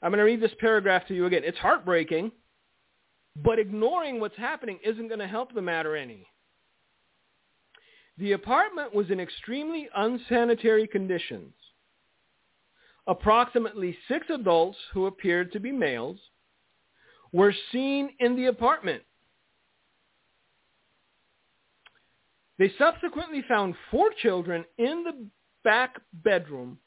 [0.00, 1.42] I'm going to read this paragraph to you again.
[1.44, 2.30] It's heartbreaking,
[3.42, 6.26] but ignoring what's happening isn't going to help the matter any.
[8.18, 11.52] The apartment was in extremely unsanitary conditions.
[13.06, 16.18] Approximately six adults who appeared to be males
[17.32, 19.02] were seen in the apartment.
[22.58, 25.26] They subsequently found four children in the
[25.62, 26.78] back bedroom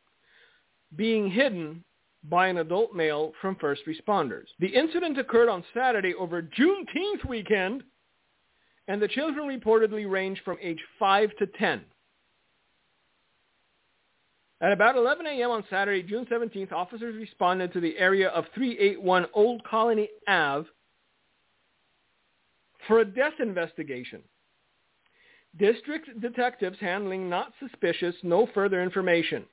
[0.95, 1.85] being hidden
[2.29, 4.45] by an adult male from first responders.
[4.59, 7.83] The incident occurred on Saturday over Juneteenth weekend,
[8.87, 11.81] and the children reportedly ranged from age 5 to 10.
[14.61, 15.49] At about 11 a.m.
[15.49, 20.67] on Saturday, June 17th, officers responded to the area of 381 Old Colony Ave
[22.87, 24.21] for a death investigation.
[25.57, 29.45] District detectives handling not suspicious, no further information.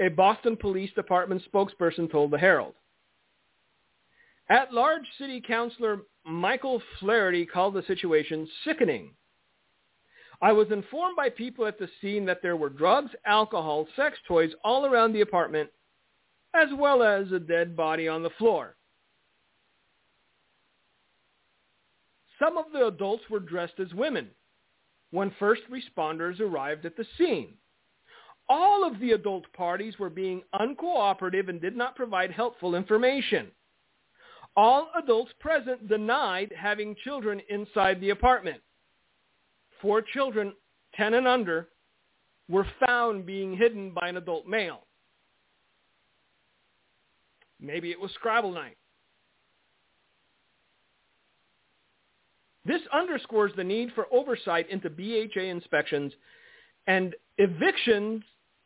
[0.00, 2.74] A Boston Police Department spokesperson told the Herald.
[4.48, 9.14] At-large City Councilor Michael Flaherty called the situation sickening
[10.44, 14.52] I was informed by people at the scene that there were drugs, alcohol, sex toys
[14.62, 15.70] all around the apartment,
[16.52, 18.76] as well as a dead body on the floor.
[22.38, 24.28] Some of the adults were dressed as women
[25.12, 27.54] when first responders arrived at the scene.
[28.48, 33.50] All of the adult parties were being uncooperative and did not provide helpful information.
[34.56, 38.60] All adults present denied having children inside the apartment
[39.80, 40.54] four children,
[40.94, 41.68] 10 and under,
[42.48, 44.86] were found being hidden by an adult male.
[47.60, 48.78] Maybe it was Scrabble night.
[52.64, 56.14] This underscores the need for oversight into BHA inspections
[56.86, 58.22] and evictions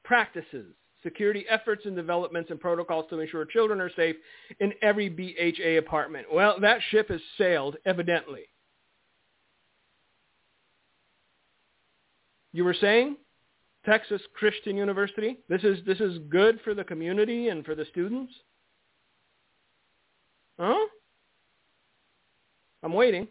[0.08, 4.16] practices, security efforts and developments and protocols to ensure children are safe
[4.58, 6.26] in every BHA apartment.
[6.32, 8.44] Well, that ship has sailed, evidently.
[12.52, 13.18] You were saying
[13.84, 15.36] Texas Christian University.
[15.50, 18.32] This is this is good for the community and for the students.
[20.58, 20.86] Huh?
[22.82, 23.28] I'm waiting.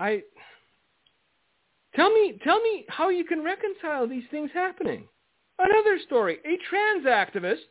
[0.00, 0.22] I
[1.94, 5.06] tell me tell me how you can reconcile these things happening.
[5.58, 6.38] Another story.
[6.46, 7.68] A trans activist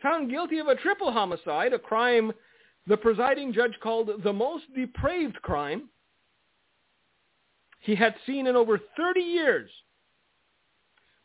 [0.00, 2.32] found guilty of a triple homicide, a crime
[2.86, 5.88] the presiding judge called the most depraved crime
[7.80, 9.70] he had seen in over 30 years,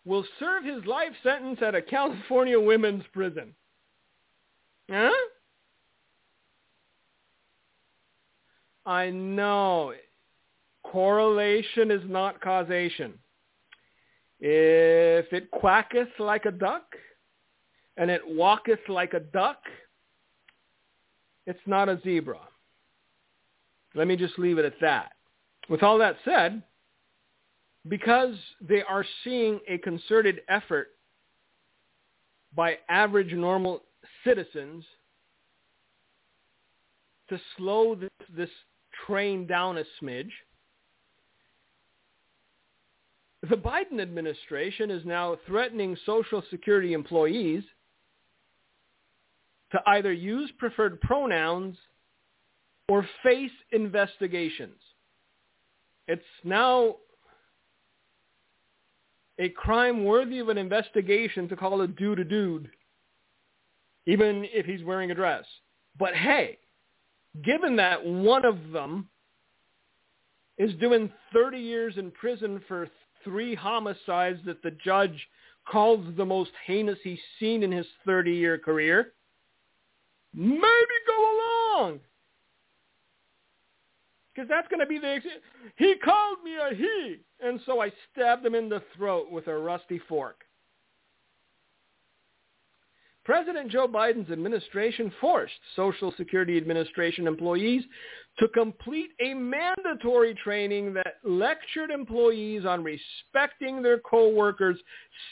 [0.06, 3.54] will serve his life sentence at a California women's prison.
[4.90, 5.12] Huh?
[8.86, 9.94] I know.
[10.92, 13.14] Correlation is not causation.
[14.40, 16.84] If it quacketh like a duck,
[17.98, 19.58] and it walketh like a duck,
[21.46, 22.40] it's not a zebra.
[23.96, 25.14] Let me just leave it at that.
[25.70, 26.62] With all that said,
[27.88, 30.90] because they are seeing a concerted effort
[32.56, 33.84] by average normal
[34.24, 34.84] citizens
[37.30, 38.50] to slow this, this
[39.06, 40.32] train down a smidge,
[43.50, 47.64] the Biden administration is now threatening Social Security employees
[49.72, 51.78] to either use preferred pronouns
[52.90, 54.80] or face investigations.
[56.08, 56.98] It's now
[59.40, 62.70] a crime worthy of an investigation to call a dude a dude.
[64.08, 65.46] even if he's wearing a dress.
[66.00, 66.60] But hey,
[67.44, 69.10] given that one of them
[70.58, 72.88] is doing 30 years in prison for
[73.24, 75.28] three homicides that the judge
[75.70, 79.14] calls the most heinous he's seen in his 30-year career,
[80.34, 80.62] maybe
[81.08, 82.00] go along.
[84.34, 85.20] Because that's going to be the...
[85.78, 89.58] He called me a he, and so I stabbed him in the throat with a
[89.58, 90.44] rusty fork.
[93.28, 97.84] President Joe Biden's administration forced Social Security Administration employees
[98.40, 104.78] to complete a mandatory training that lectured employees on respecting their coworkers'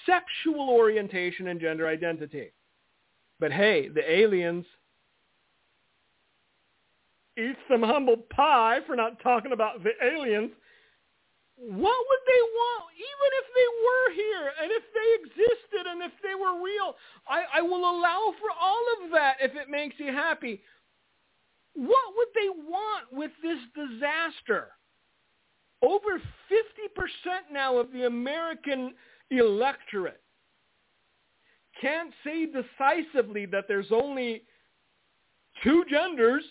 [0.05, 2.51] sexual orientation and gender identity.
[3.39, 4.65] But hey, the aliens
[7.37, 10.51] eat some humble pie for not talking about the aliens
[11.57, 12.91] what would they want?
[12.95, 16.95] Even if they were here and if they existed and if they were real
[17.27, 20.61] I, I will allow for all of that if it makes you happy.
[21.73, 24.69] What would they want with this disaster?
[25.81, 26.21] Over 50%
[27.51, 28.93] now of the american
[29.31, 30.21] electorate
[31.79, 34.43] can't say decisively that there's only
[35.63, 36.43] two genders.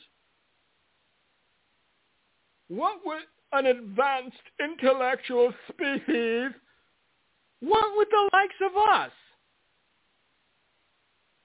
[2.69, 3.23] What would
[3.55, 6.51] an advanced intellectual species,
[7.61, 9.11] what with the likes of us?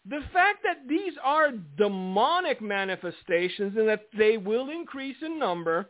[0.09, 5.89] The fact that these are demonic manifestations and that they will increase in number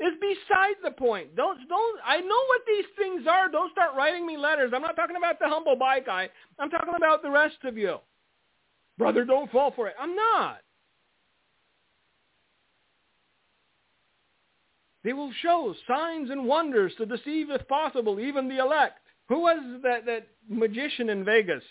[0.00, 1.36] is beside the point.
[1.36, 3.48] Don't don't I know what these things are.
[3.48, 4.72] Don't start writing me letters.
[4.74, 6.28] I'm not talking about the humble bike guy.
[6.58, 7.98] I'm talking about the rest of you.
[8.98, 9.94] Brother, don't fall for it.
[10.00, 10.58] I'm not.
[15.04, 18.98] They will show signs and wonders to deceive, if possible, even the elect.
[19.28, 21.62] Who was that, that magician in Vegas?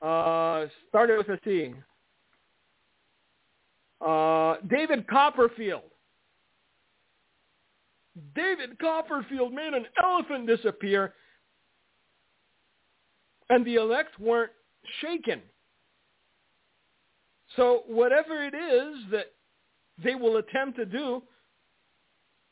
[0.00, 1.74] Uh, started with a C.
[4.00, 5.82] Uh, David Copperfield.
[8.34, 11.12] David Copperfield made an elephant disappear,
[13.50, 14.52] and the elect weren't
[15.00, 15.42] shaken.
[17.56, 19.32] So whatever it is that
[20.02, 21.22] they will attempt to do,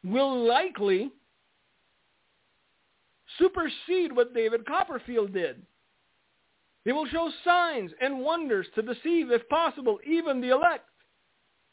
[0.04, 1.10] will likely
[3.38, 5.62] supersede what David Copperfield did.
[6.84, 10.84] They will show signs and wonders to deceive, if possible, even the elect.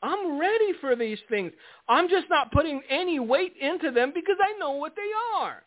[0.01, 1.51] I'm ready for these things.
[1.87, 5.63] I'm just not putting any weight into them because I know what they are.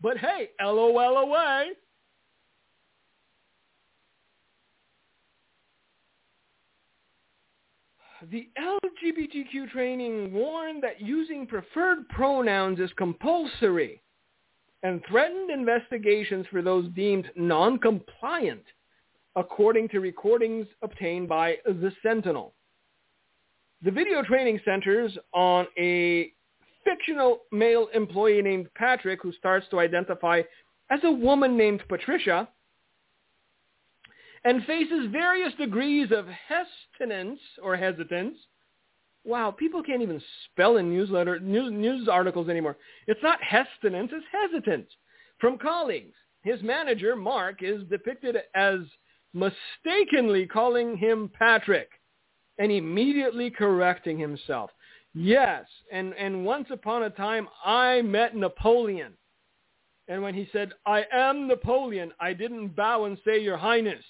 [0.00, 1.70] But hey, LOL away.
[8.30, 14.00] The LGBTQ training warned that using preferred pronouns is compulsory
[14.82, 18.62] and threatened investigations for those deemed non-compliant,
[19.36, 22.54] according to recordings obtained by the Sentinel.
[23.82, 26.32] The video training centers on a
[26.84, 30.42] fictional male employee named Patrick who starts to identify
[30.90, 32.48] as a woman named Patricia
[34.44, 38.36] and faces various degrees of hesitance or hesitance.
[39.24, 42.76] Wow, people can't even spell in newsletter news, news articles anymore.
[43.06, 44.90] It's not hesitance, it's hesitance
[45.38, 46.14] from colleagues.
[46.42, 48.80] His manager, Mark, is depicted as
[49.32, 51.88] mistakenly calling him Patrick
[52.58, 54.70] and immediately correcting himself.
[55.14, 59.12] Yes, and, and once upon a time I met Napoleon.
[60.08, 64.04] And when he said, I am Napoleon, I didn't bow and say, Your Highness.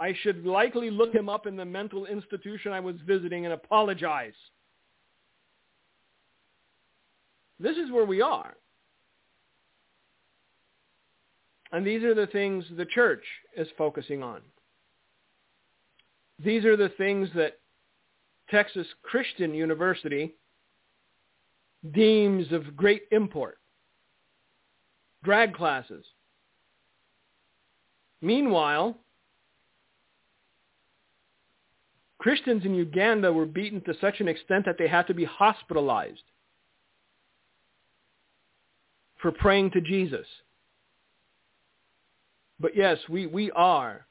[0.00, 4.34] I should likely look him up in the mental institution I was visiting and apologize.
[7.58, 8.54] This is where we are.
[11.72, 13.24] And these are the things the church
[13.56, 14.40] is focusing on.
[16.42, 17.58] These are the things that
[18.48, 20.34] Texas Christian University
[21.92, 23.58] deems of great import.
[25.24, 26.04] Drag classes.
[28.22, 28.96] Meanwhile,
[32.18, 36.22] Christians in Uganda were beaten to such an extent that they had to be hospitalized
[39.22, 40.26] for praying to Jesus.
[42.60, 44.06] But yes, we, we are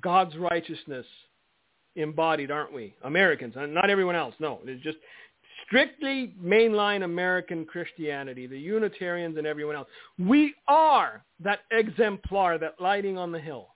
[0.00, 1.06] God's righteousness
[1.96, 2.94] embodied, aren't we?
[3.04, 4.34] Americans, not everyone else.
[4.40, 4.98] No, it's just
[5.66, 9.88] strictly mainline American Christianity, the Unitarians and everyone else.
[10.18, 13.68] We are that exemplar, that lighting on the hill.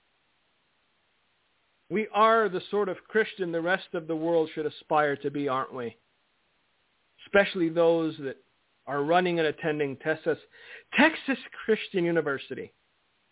[1.92, 5.46] We are the sort of Christian the rest of the world should aspire to be,
[5.46, 5.94] aren't we?
[7.26, 8.38] Especially those that
[8.86, 10.38] are running and attending Texas,
[10.94, 11.36] Texas
[11.66, 12.72] Christian University.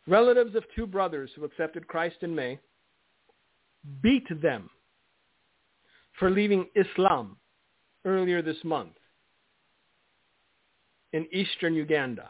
[0.06, 2.58] relatives of two brothers who accepted Christ in May,
[4.02, 4.68] beat them
[6.18, 7.38] for leaving Islam
[8.04, 8.96] earlier this month
[11.14, 12.28] in eastern Uganda.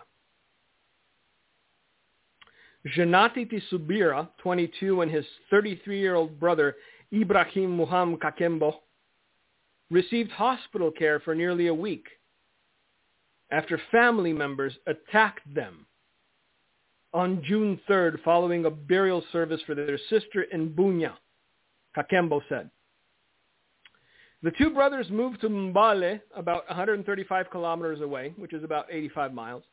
[2.87, 6.77] Janati Tisubira, 22, and his 33-year-old brother
[7.13, 8.75] Ibrahim Muham Kakembo
[9.91, 12.07] received hospital care for nearly a week
[13.51, 15.87] after family members attacked them
[17.13, 21.13] on June 3rd following a burial service for their sister in Bunya,
[21.97, 22.71] Kakembo said.
[24.43, 29.65] The two brothers moved to Mbale, about 135 kilometers away, which is about 85 miles,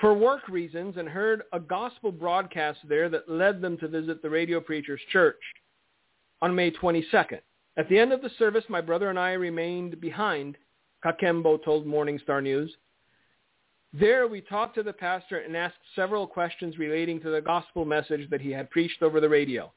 [0.00, 4.30] for work reasons and heard a gospel broadcast there that led them to visit the
[4.30, 5.40] radio preacher's church
[6.40, 7.40] on May 22nd.
[7.76, 10.56] At the end of the service, my brother and I remained behind,
[11.04, 12.74] Kakembo told Morning Star News.
[13.92, 18.28] There we talked to the pastor and asked several questions relating to the gospel message
[18.30, 19.72] that he had preached over the radio.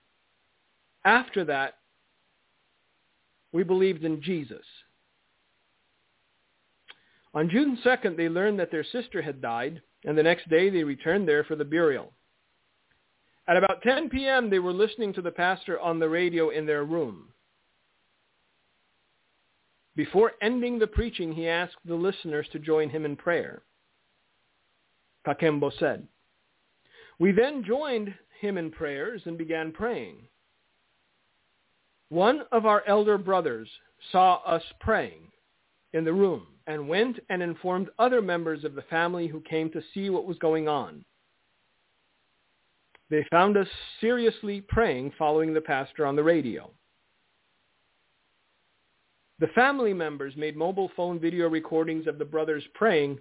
[1.06, 1.76] After that,
[3.54, 4.66] we believed in Jesus.
[7.34, 10.84] On June 2nd, they learned that their sister had died, and the next day they
[10.84, 12.12] returned there for the burial.
[13.48, 16.84] At about 10 p.m., they were listening to the pastor on the radio in their
[16.84, 17.30] room.
[19.96, 23.62] Before ending the preaching, he asked the listeners to join him in prayer.
[25.26, 26.08] Kakembo said.
[27.20, 30.18] We then joined him in prayers and began praying.
[32.10, 33.70] One of our elder brothers
[34.12, 35.32] saw us praying
[35.94, 39.82] in the room and went and informed other members of the family who came to
[39.94, 41.04] see what was going on.
[43.10, 43.68] They found us
[44.00, 46.72] seriously praying following the pastor on the radio.
[49.40, 53.20] The family members made mobile phone video recordings of the brothers praying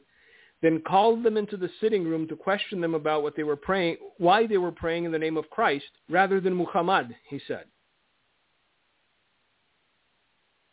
[0.62, 3.96] then called them into the sitting room to question them about what they were praying,
[4.18, 7.64] why they were praying in the name of Christ rather than Muhammad, he said.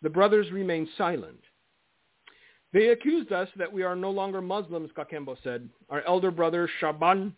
[0.01, 1.39] The brothers remained silent.
[2.73, 5.69] They accused us that we are no longer Muslims, Kakembo said.
[5.89, 7.33] Our elder brother Shaban,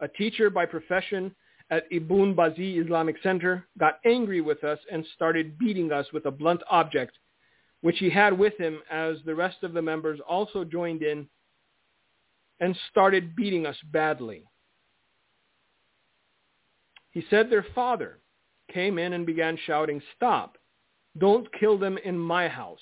[0.00, 1.34] a teacher by profession
[1.70, 6.30] at Ibn Bazi Islamic Center, got angry with us and started beating us with a
[6.30, 7.18] blunt object,
[7.80, 11.26] which he had with him as the rest of the members also joined in
[12.60, 14.44] and started beating us badly.
[17.10, 18.18] He said their father
[18.72, 20.58] came in and began shouting, stop,
[21.18, 22.78] don't kill them in my house.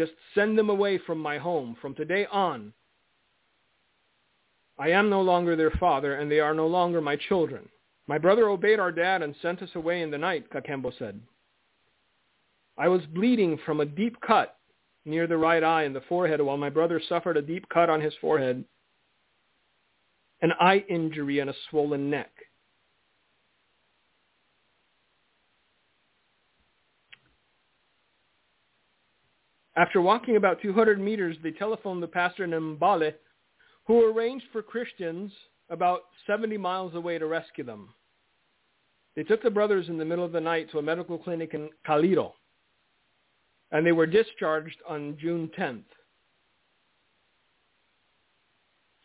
[0.00, 1.76] Just send them away from my home.
[1.82, 2.72] From today on,
[4.78, 7.68] I am no longer their father, and they are no longer my children.
[8.06, 11.20] My brother obeyed our dad and sent us away in the night, Kakembo said.
[12.78, 14.56] I was bleeding from a deep cut
[15.04, 18.00] near the right eye and the forehead while my brother suffered a deep cut on
[18.00, 18.64] his forehead,
[20.40, 22.30] an eye injury, and a swollen neck.
[29.76, 33.14] After walking about 200 meters, they telephoned the pastor in Mbale,
[33.86, 35.32] who arranged for Christians
[35.70, 37.94] about 70 miles away to rescue them.
[39.16, 41.70] They took the brothers in the middle of the night to a medical clinic in
[41.86, 42.32] Kaliro
[43.72, 45.84] and they were discharged on June 10th.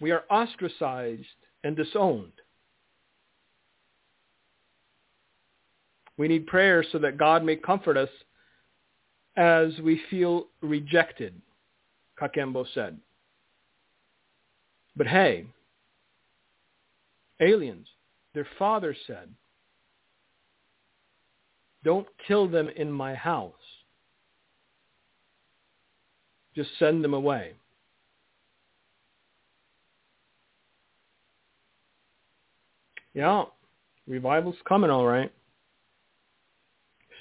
[0.01, 1.23] We are ostracized
[1.63, 2.31] and disowned.
[6.17, 8.09] We need prayer so that God may comfort us
[9.37, 11.33] as we feel rejected,
[12.19, 12.97] Kakembo said.
[14.95, 15.45] But hey,
[17.39, 17.87] aliens,
[18.33, 19.29] their father said,
[21.83, 23.53] don't kill them in my house.
[26.55, 27.53] Just send them away.
[33.13, 33.43] Yeah,
[34.07, 35.31] revival's coming all right.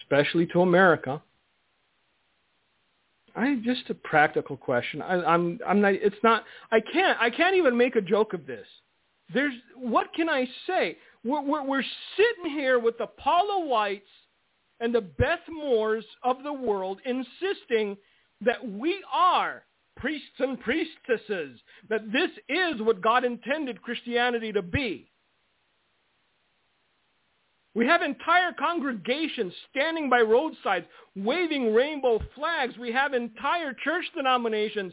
[0.02, 1.22] Especially to America.
[3.34, 5.02] I just a practical question.
[5.02, 5.94] I, I'm I'm not.
[5.94, 6.44] It's not.
[6.70, 7.18] I can't.
[7.20, 8.66] I can't even make a joke of this.
[9.32, 10.98] There's what can I say?
[11.24, 11.84] We're we're, we're
[12.16, 14.06] sitting here with the Paula Whites
[14.80, 17.96] and the Beth Moores of the world insisting
[18.42, 19.64] that we are
[19.96, 21.58] priests and priestesses,
[21.88, 25.10] that this is what God intended Christianity to be.
[27.74, 32.78] We have entire congregations standing by roadsides waving rainbow flags.
[32.78, 34.92] We have entire church denominations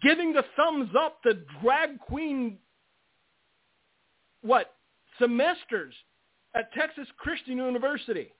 [0.00, 2.58] giving the thumbs up to drag queen,
[4.42, 4.74] what,
[5.18, 5.92] semesters
[6.54, 8.32] at Texas Christian University.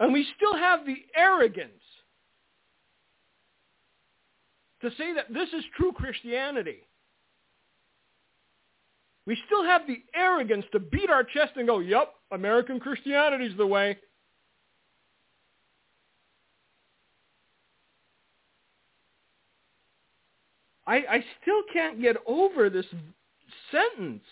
[0.00, 1.70] And we still have the arrogance
[4.82, 6.85] to say that this is true Christianity.
[9.26, 13.66] We still have the arrogance to beat our chest and go, yep, American Christianity's the
[13.66, 13.98] way.
[20.86, 22.86] I, I still can't get over this
[23.72, 24.22] sentence.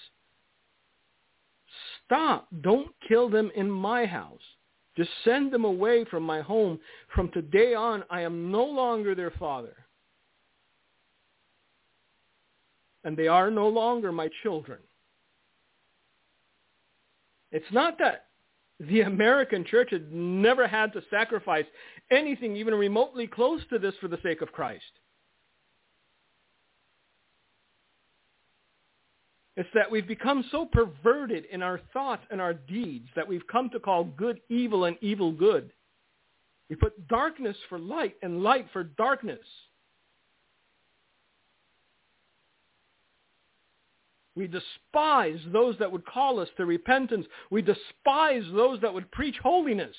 [2.06, 2.46] Stop.
[2.60, 4.38] Don't kill them in my house.
[4.96, 6.78] Just send them away from my home.
[7.12, 9.83] From today on, I am no longer their father.
[13.04, 14.78] And they are no longer my children.
[17.52, 18.26] It's not that
[18.80, 21.66] the American church had never had to sacrifice
[22.10, 24.82] anything even remotely close to this for the sake of Christ.
[29.56, 33.70] It's that we've become so perverted in our thoughts and our deeds that we've come
[33.70, 35.70] to call good evil and evil good.
[36.68, 39.46] We put darkness for light and light for darkness.
[44.36, 47.26] We despise those that would call us to repentance.
[47.50, 49.94] We despise those that would preach holiness.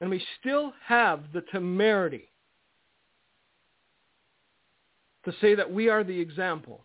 [0.00, 2.30] And we still have the temerity
[5.24, 6.84] to say that we are the example.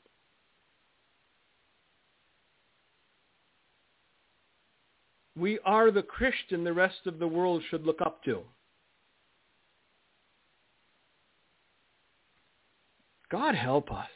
[5.38, 8.42] We are the Christian the rest of the world should look up to.
[13.36, 14.08] God help us.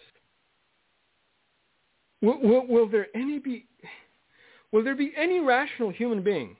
[2.22, 3.65] Will, will, will, there any be
[4.72, 6.55] will there be any rational human being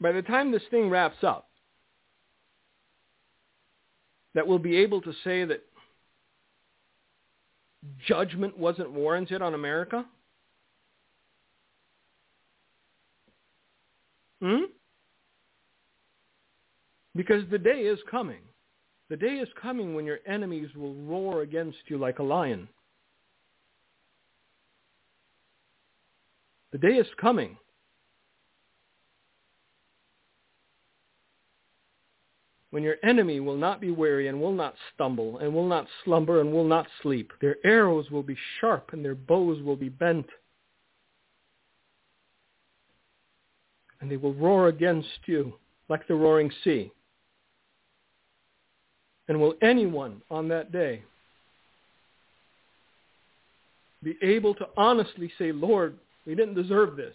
[0.00, 1.48] by the time this thing wraps up
[4.34, 5.62] that will be able to say that
[8.08, 10.04] judgment wasn't warranted on America?
[14.42, 14.64] Hmm?
[17.14, 18.40] Because the day is coming.
[19.14, 22.68] The day is coming when your enemies will roar against you like a lion.
[26.72, 27.56] The day is coming
[32.70, 36.40] when your enemy will not be weary and will not stumble and will not slumber
[36.40, 37.30] and will not sleep.
[37.40, 40.26] Their arrows will be sharp and their bows will be bent.
[44.00, 45.54] And they will roar against you
[45.88, 46.90] like the roaring sea.
[49.28, 51.02] And will anyone on that day
[54.02, 55.96] be able to honestly say, Lord,
[56.26, 57.14] we didn't deserve this.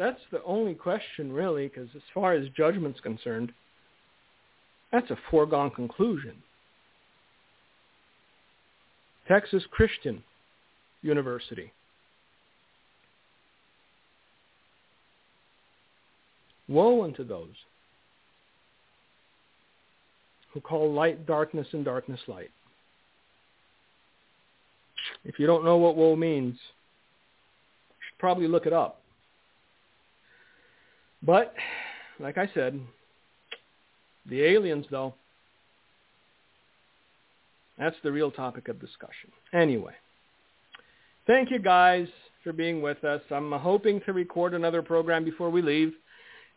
[0.00, 3.52] that's the only question really, because as far as judgment's concerned,
[4.90, 6.36] that's a foregone conclusion.
[9.28, 10.24] Texas Christian
[11.02, 11.70] University.
[16.66, 17.54] Woe unto those
[20.52, 22.50] who call light darkness and darkness light.
[25.24, 29.00] If you don't know what woe means, you should probably look it up.
[31.22, 31.54] But,
[32.18, 32.80] like I said,
[34.26, 35.14] the aliens, though,
[37.78, 39.30] that's the real topic of discussion.
[39.52, 39.94] Anyway,
[41.26, 42.08] thank you guys
[42.42, 43.20] for being with us.
[43.30, 45.92] I'm hoping to record another program before we leave,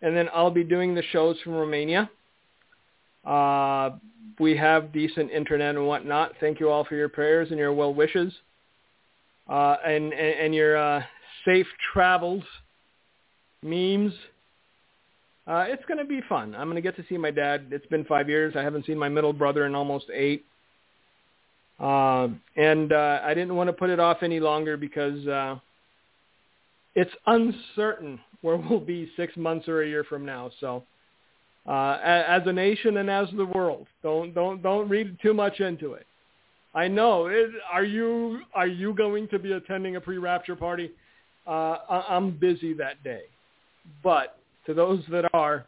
[0.01, 2.09] and then I'll be doing the shows from Romania.
[3.26, 3.91] Uh,
[4.39, 6.34] we have decent internet and whatnot.
[6.39, 8.34] Thank you all for your prayers and your well wishes,
[9.47, 11.03] uh, and, and, and your uh,
[11.45, 12.43] safe travels,
[13.61, 14.13] memes
[15.45, 16.55] uh, it's going to be fun.
[16.55, 17.67] I'm going to get to see my dad.
[17.71, 18.55] It's been five years.
[18.55, 20.45] I haven't seen my middle brother in almost eight.
[21.80, 25.57] Uh, and uh, I didn't want to put it off any longer because uh,
[26.95, 30.49] it's uncertain where we'll be six months or a year from now.
[30.61, 30.84] So
[31.68, 35.93] uh, as a nation and as the world, don't don't don't read too much into
[35.93, 36.05] it.
[36.76, 37.28] I know.
[37.28, 40.91] It, are you are you going to be attending a pre-rapture party?
[41.45, 41.78] Uh,
[42.09, 43.24] I'm busy that day,
[44.01, 45.66] but to those that are,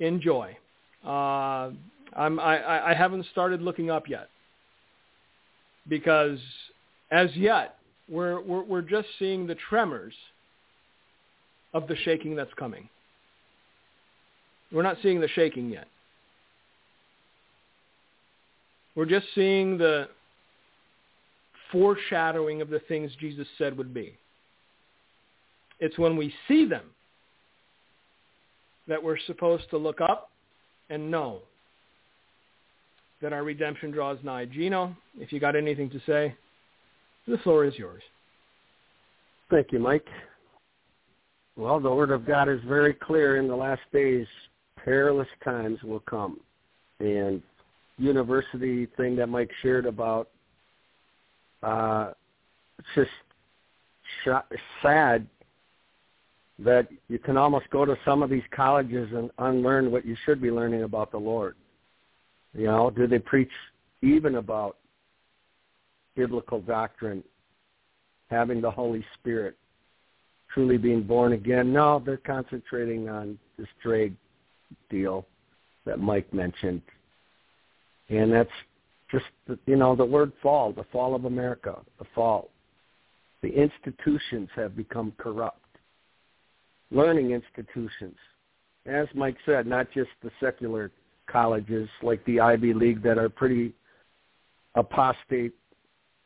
[0.00, 0.56] enjoy.
[1.04, 1.70] Uh,
[2.14, 4.28] I'm, I, I haven't started looking up yet
[5.88, 6.38] because
[7.10, 7.76] as yet
[8.08, 10.14] we're, we're, we're just seeing the tremors
[11.74, 12.88] of the shaking that's coming.
[14.72, 15.86] We're not seeing the shaking yet.
[18.94, 20.08] We're just seeing the
[21.70, 24.16] foreshadowing of the things Jesus said would be.
[25.80, 26.84] It's when we see them
[28.88, 30.30] that we're supposed to look up
[30.90, 31.40] and know
[33.22, 34.44] that our redemption draws nigh.
[34.44, 36.34] Gino, if you got anything to say,
[37.26, 38.02] the floor is yours.
[39.50, 40.06] Thank you, Mike.
[41.56, 44.26] Well, the Word of God is very clear in the last days.
[44.84, 46.40] Perilous times will come.
[47.00, 47.42] And
[47.98, 50.28] university thing that Mike shared about,
[51.62, 52.12] uh,
[52.78, 53.10] it's just
[54.24, 55.26] sh- sad
[56.58, 60.40] that you can almost go to some of these colleges and unlearn what you should
[60.40, 61.56] be learning about the Lord.
[62.54, 63.50] You know, do they preach
[64.02, 64.76] even about
[66.14, 67.24] biblical doctrine,
[68.30, 69.56] having the Holy Spirit,
[70.52, 71.72] truly being born again?
[71.72, 74.14] No, they're concentrating on this drag
[74.90, 75.26] deal
[75.84, 76.82] that Mike mentioned.
[78.08, 78.50] And that's
[79.10, 79.24] just,
[79.66, 82.50] you know, the word fall, the fall of America, the fall.
[83.42, 85.58] The institutions have become corrupt.
[86.90, 88.16] Learning institutions.
[88.86, 90.90] As Mike said, not just the secular
[91.26, 93.72] colleges like the Ivy League that are pretty
[94.74, 95.52] apostate,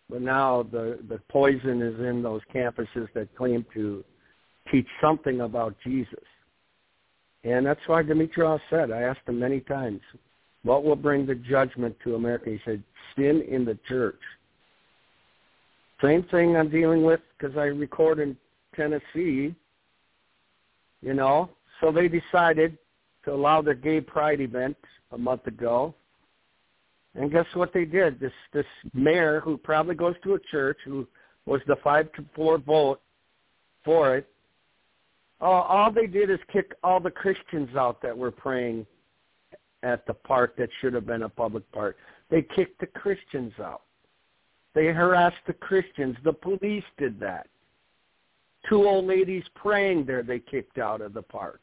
[0.08, 4.04] but now the, the poison is in those campuses that claim to
[4.70, 6.24] teach something about Jesus.
[7.46, 10.00] And that's why Demetrios said, I asked him many times,
[10.64, 12.50] what will bring the judgment to America?
[12.50, 12.82] He said,
[13.14, 14.18] sin in the church.
[16.02, 18.36] Same thing I'm dealing with because I record in
[18.74, 19.54] Tennessee,
[21.02, 21.48] you know.
[21.80, 22.76] So they decided
[23.24, 24.76] to allow their gay pride event
[25.12, 25.94] a month ago.
[27.14, 28.18] And guess what they did?
[28.18, 31.06] This this mayor who probably goes to a church who
[31.46, 33.00] was the five to four vote
[33.84, 34.28] for it.
[35.40, 38.86] All, all they did is kick all the Christians out that were praying
[39.82, 41.96] at the park that should have been a public park.
[42.30, 43.82] They kicked the Christians out.
[44.74, 46.16] They harassed the Christians.
[46.24, 47.48] The police did that.
[48.68, 51.60] Two old ladies praying there they kicked out of the park.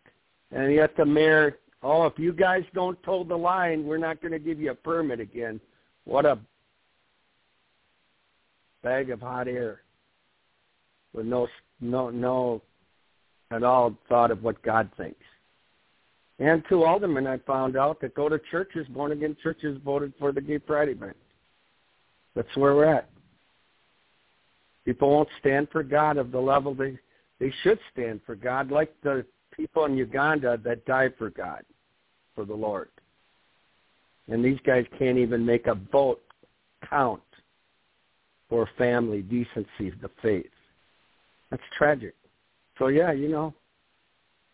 [0.52, 4.32] And yet the mayor, oh, if you guys don't toe the line, we're not going
[4.32, 5.60] to give you a permit again.
[6.06, 6.40] What a
[8.84, 9.82] bag of hot air
[11.14, 11.48] with no
[11.80, 12.62] no no
[13.54, 15.24] at all thought of what God thinks.
[16.40, 20.32] And two aldermen I found out that go to churches, born again churches, voted for
[20.32, 21.16] the Gay Pride event.
[22.36, 23.10] That's where we're at.
[24.86, 26.98] People won't stand for God of the level they
[27.40, 31.64] they should stand for God, like the people in Uganda that died for God,
[32.36, 32.90] for the Lord.
[34.28, 36.22] And these guys can't even make a vote
[36.90, 37.22] count
[38.50, 40.46] for family, decency, the faith.
[41.50, 42.16] That's tragic.
[42.78, 43.54] So yeah, you know,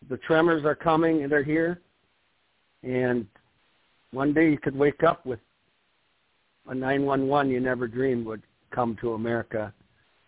[0.08, 1.80] the tremors are coming and they're here.
[2.82, 3.26] And
[4.12, 5.40] one day you could wake up with
[6.68, 9.72] a 911 you never dreamed would come to America.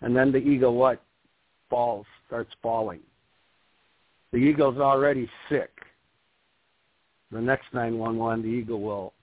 [0.01, 1.03] And then the eagle what?
[1.70, 3.01] Falls, starts falling.
[4.32, 5.70] The eagle's already sick.
[7.30, 9.14] The next 911, the eagle will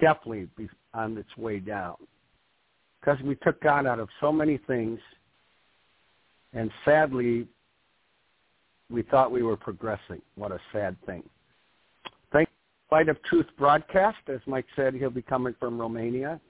[0.00, 1.96] definitely be on its way down.
[3.00, 4.98] Because we took God out of so many things,
[6.52, 7.46] and sadly,
[8.90, 10.22] we thought we were progressing.
[10.36, 11.22] What a sad thing.
[12.32, 12.48] Thank
[12.90, 14.18] Light of Truth broadcast.
[14.28, 16.40] As Mike said, he'll be coming from Romania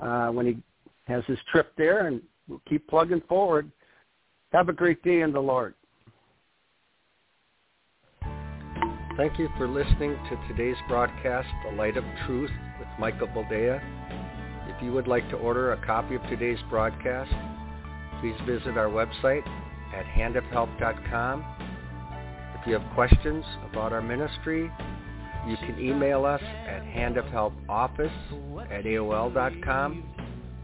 [0.00, 0.56] uh, when he
[1.06, 3.70] has his trip there, and we'll keep plugging forward.
[4.52, 5.74] Have a great day in the Lord.
[9.16, 13.80] Thank you for listening to today's broadcast, The Light of Truth with Michael Boldea.
[14.68, 17.30] If you would like to order a copy of today's broadcast,
[18.20, 19.46] please visit our website
[19.94, 21.63] at handofhelp.com.
[22.64, 24.72] If you have questions about our ministry,
[25.46, 30.02] you can email us at handofhelpoffice at AOL.com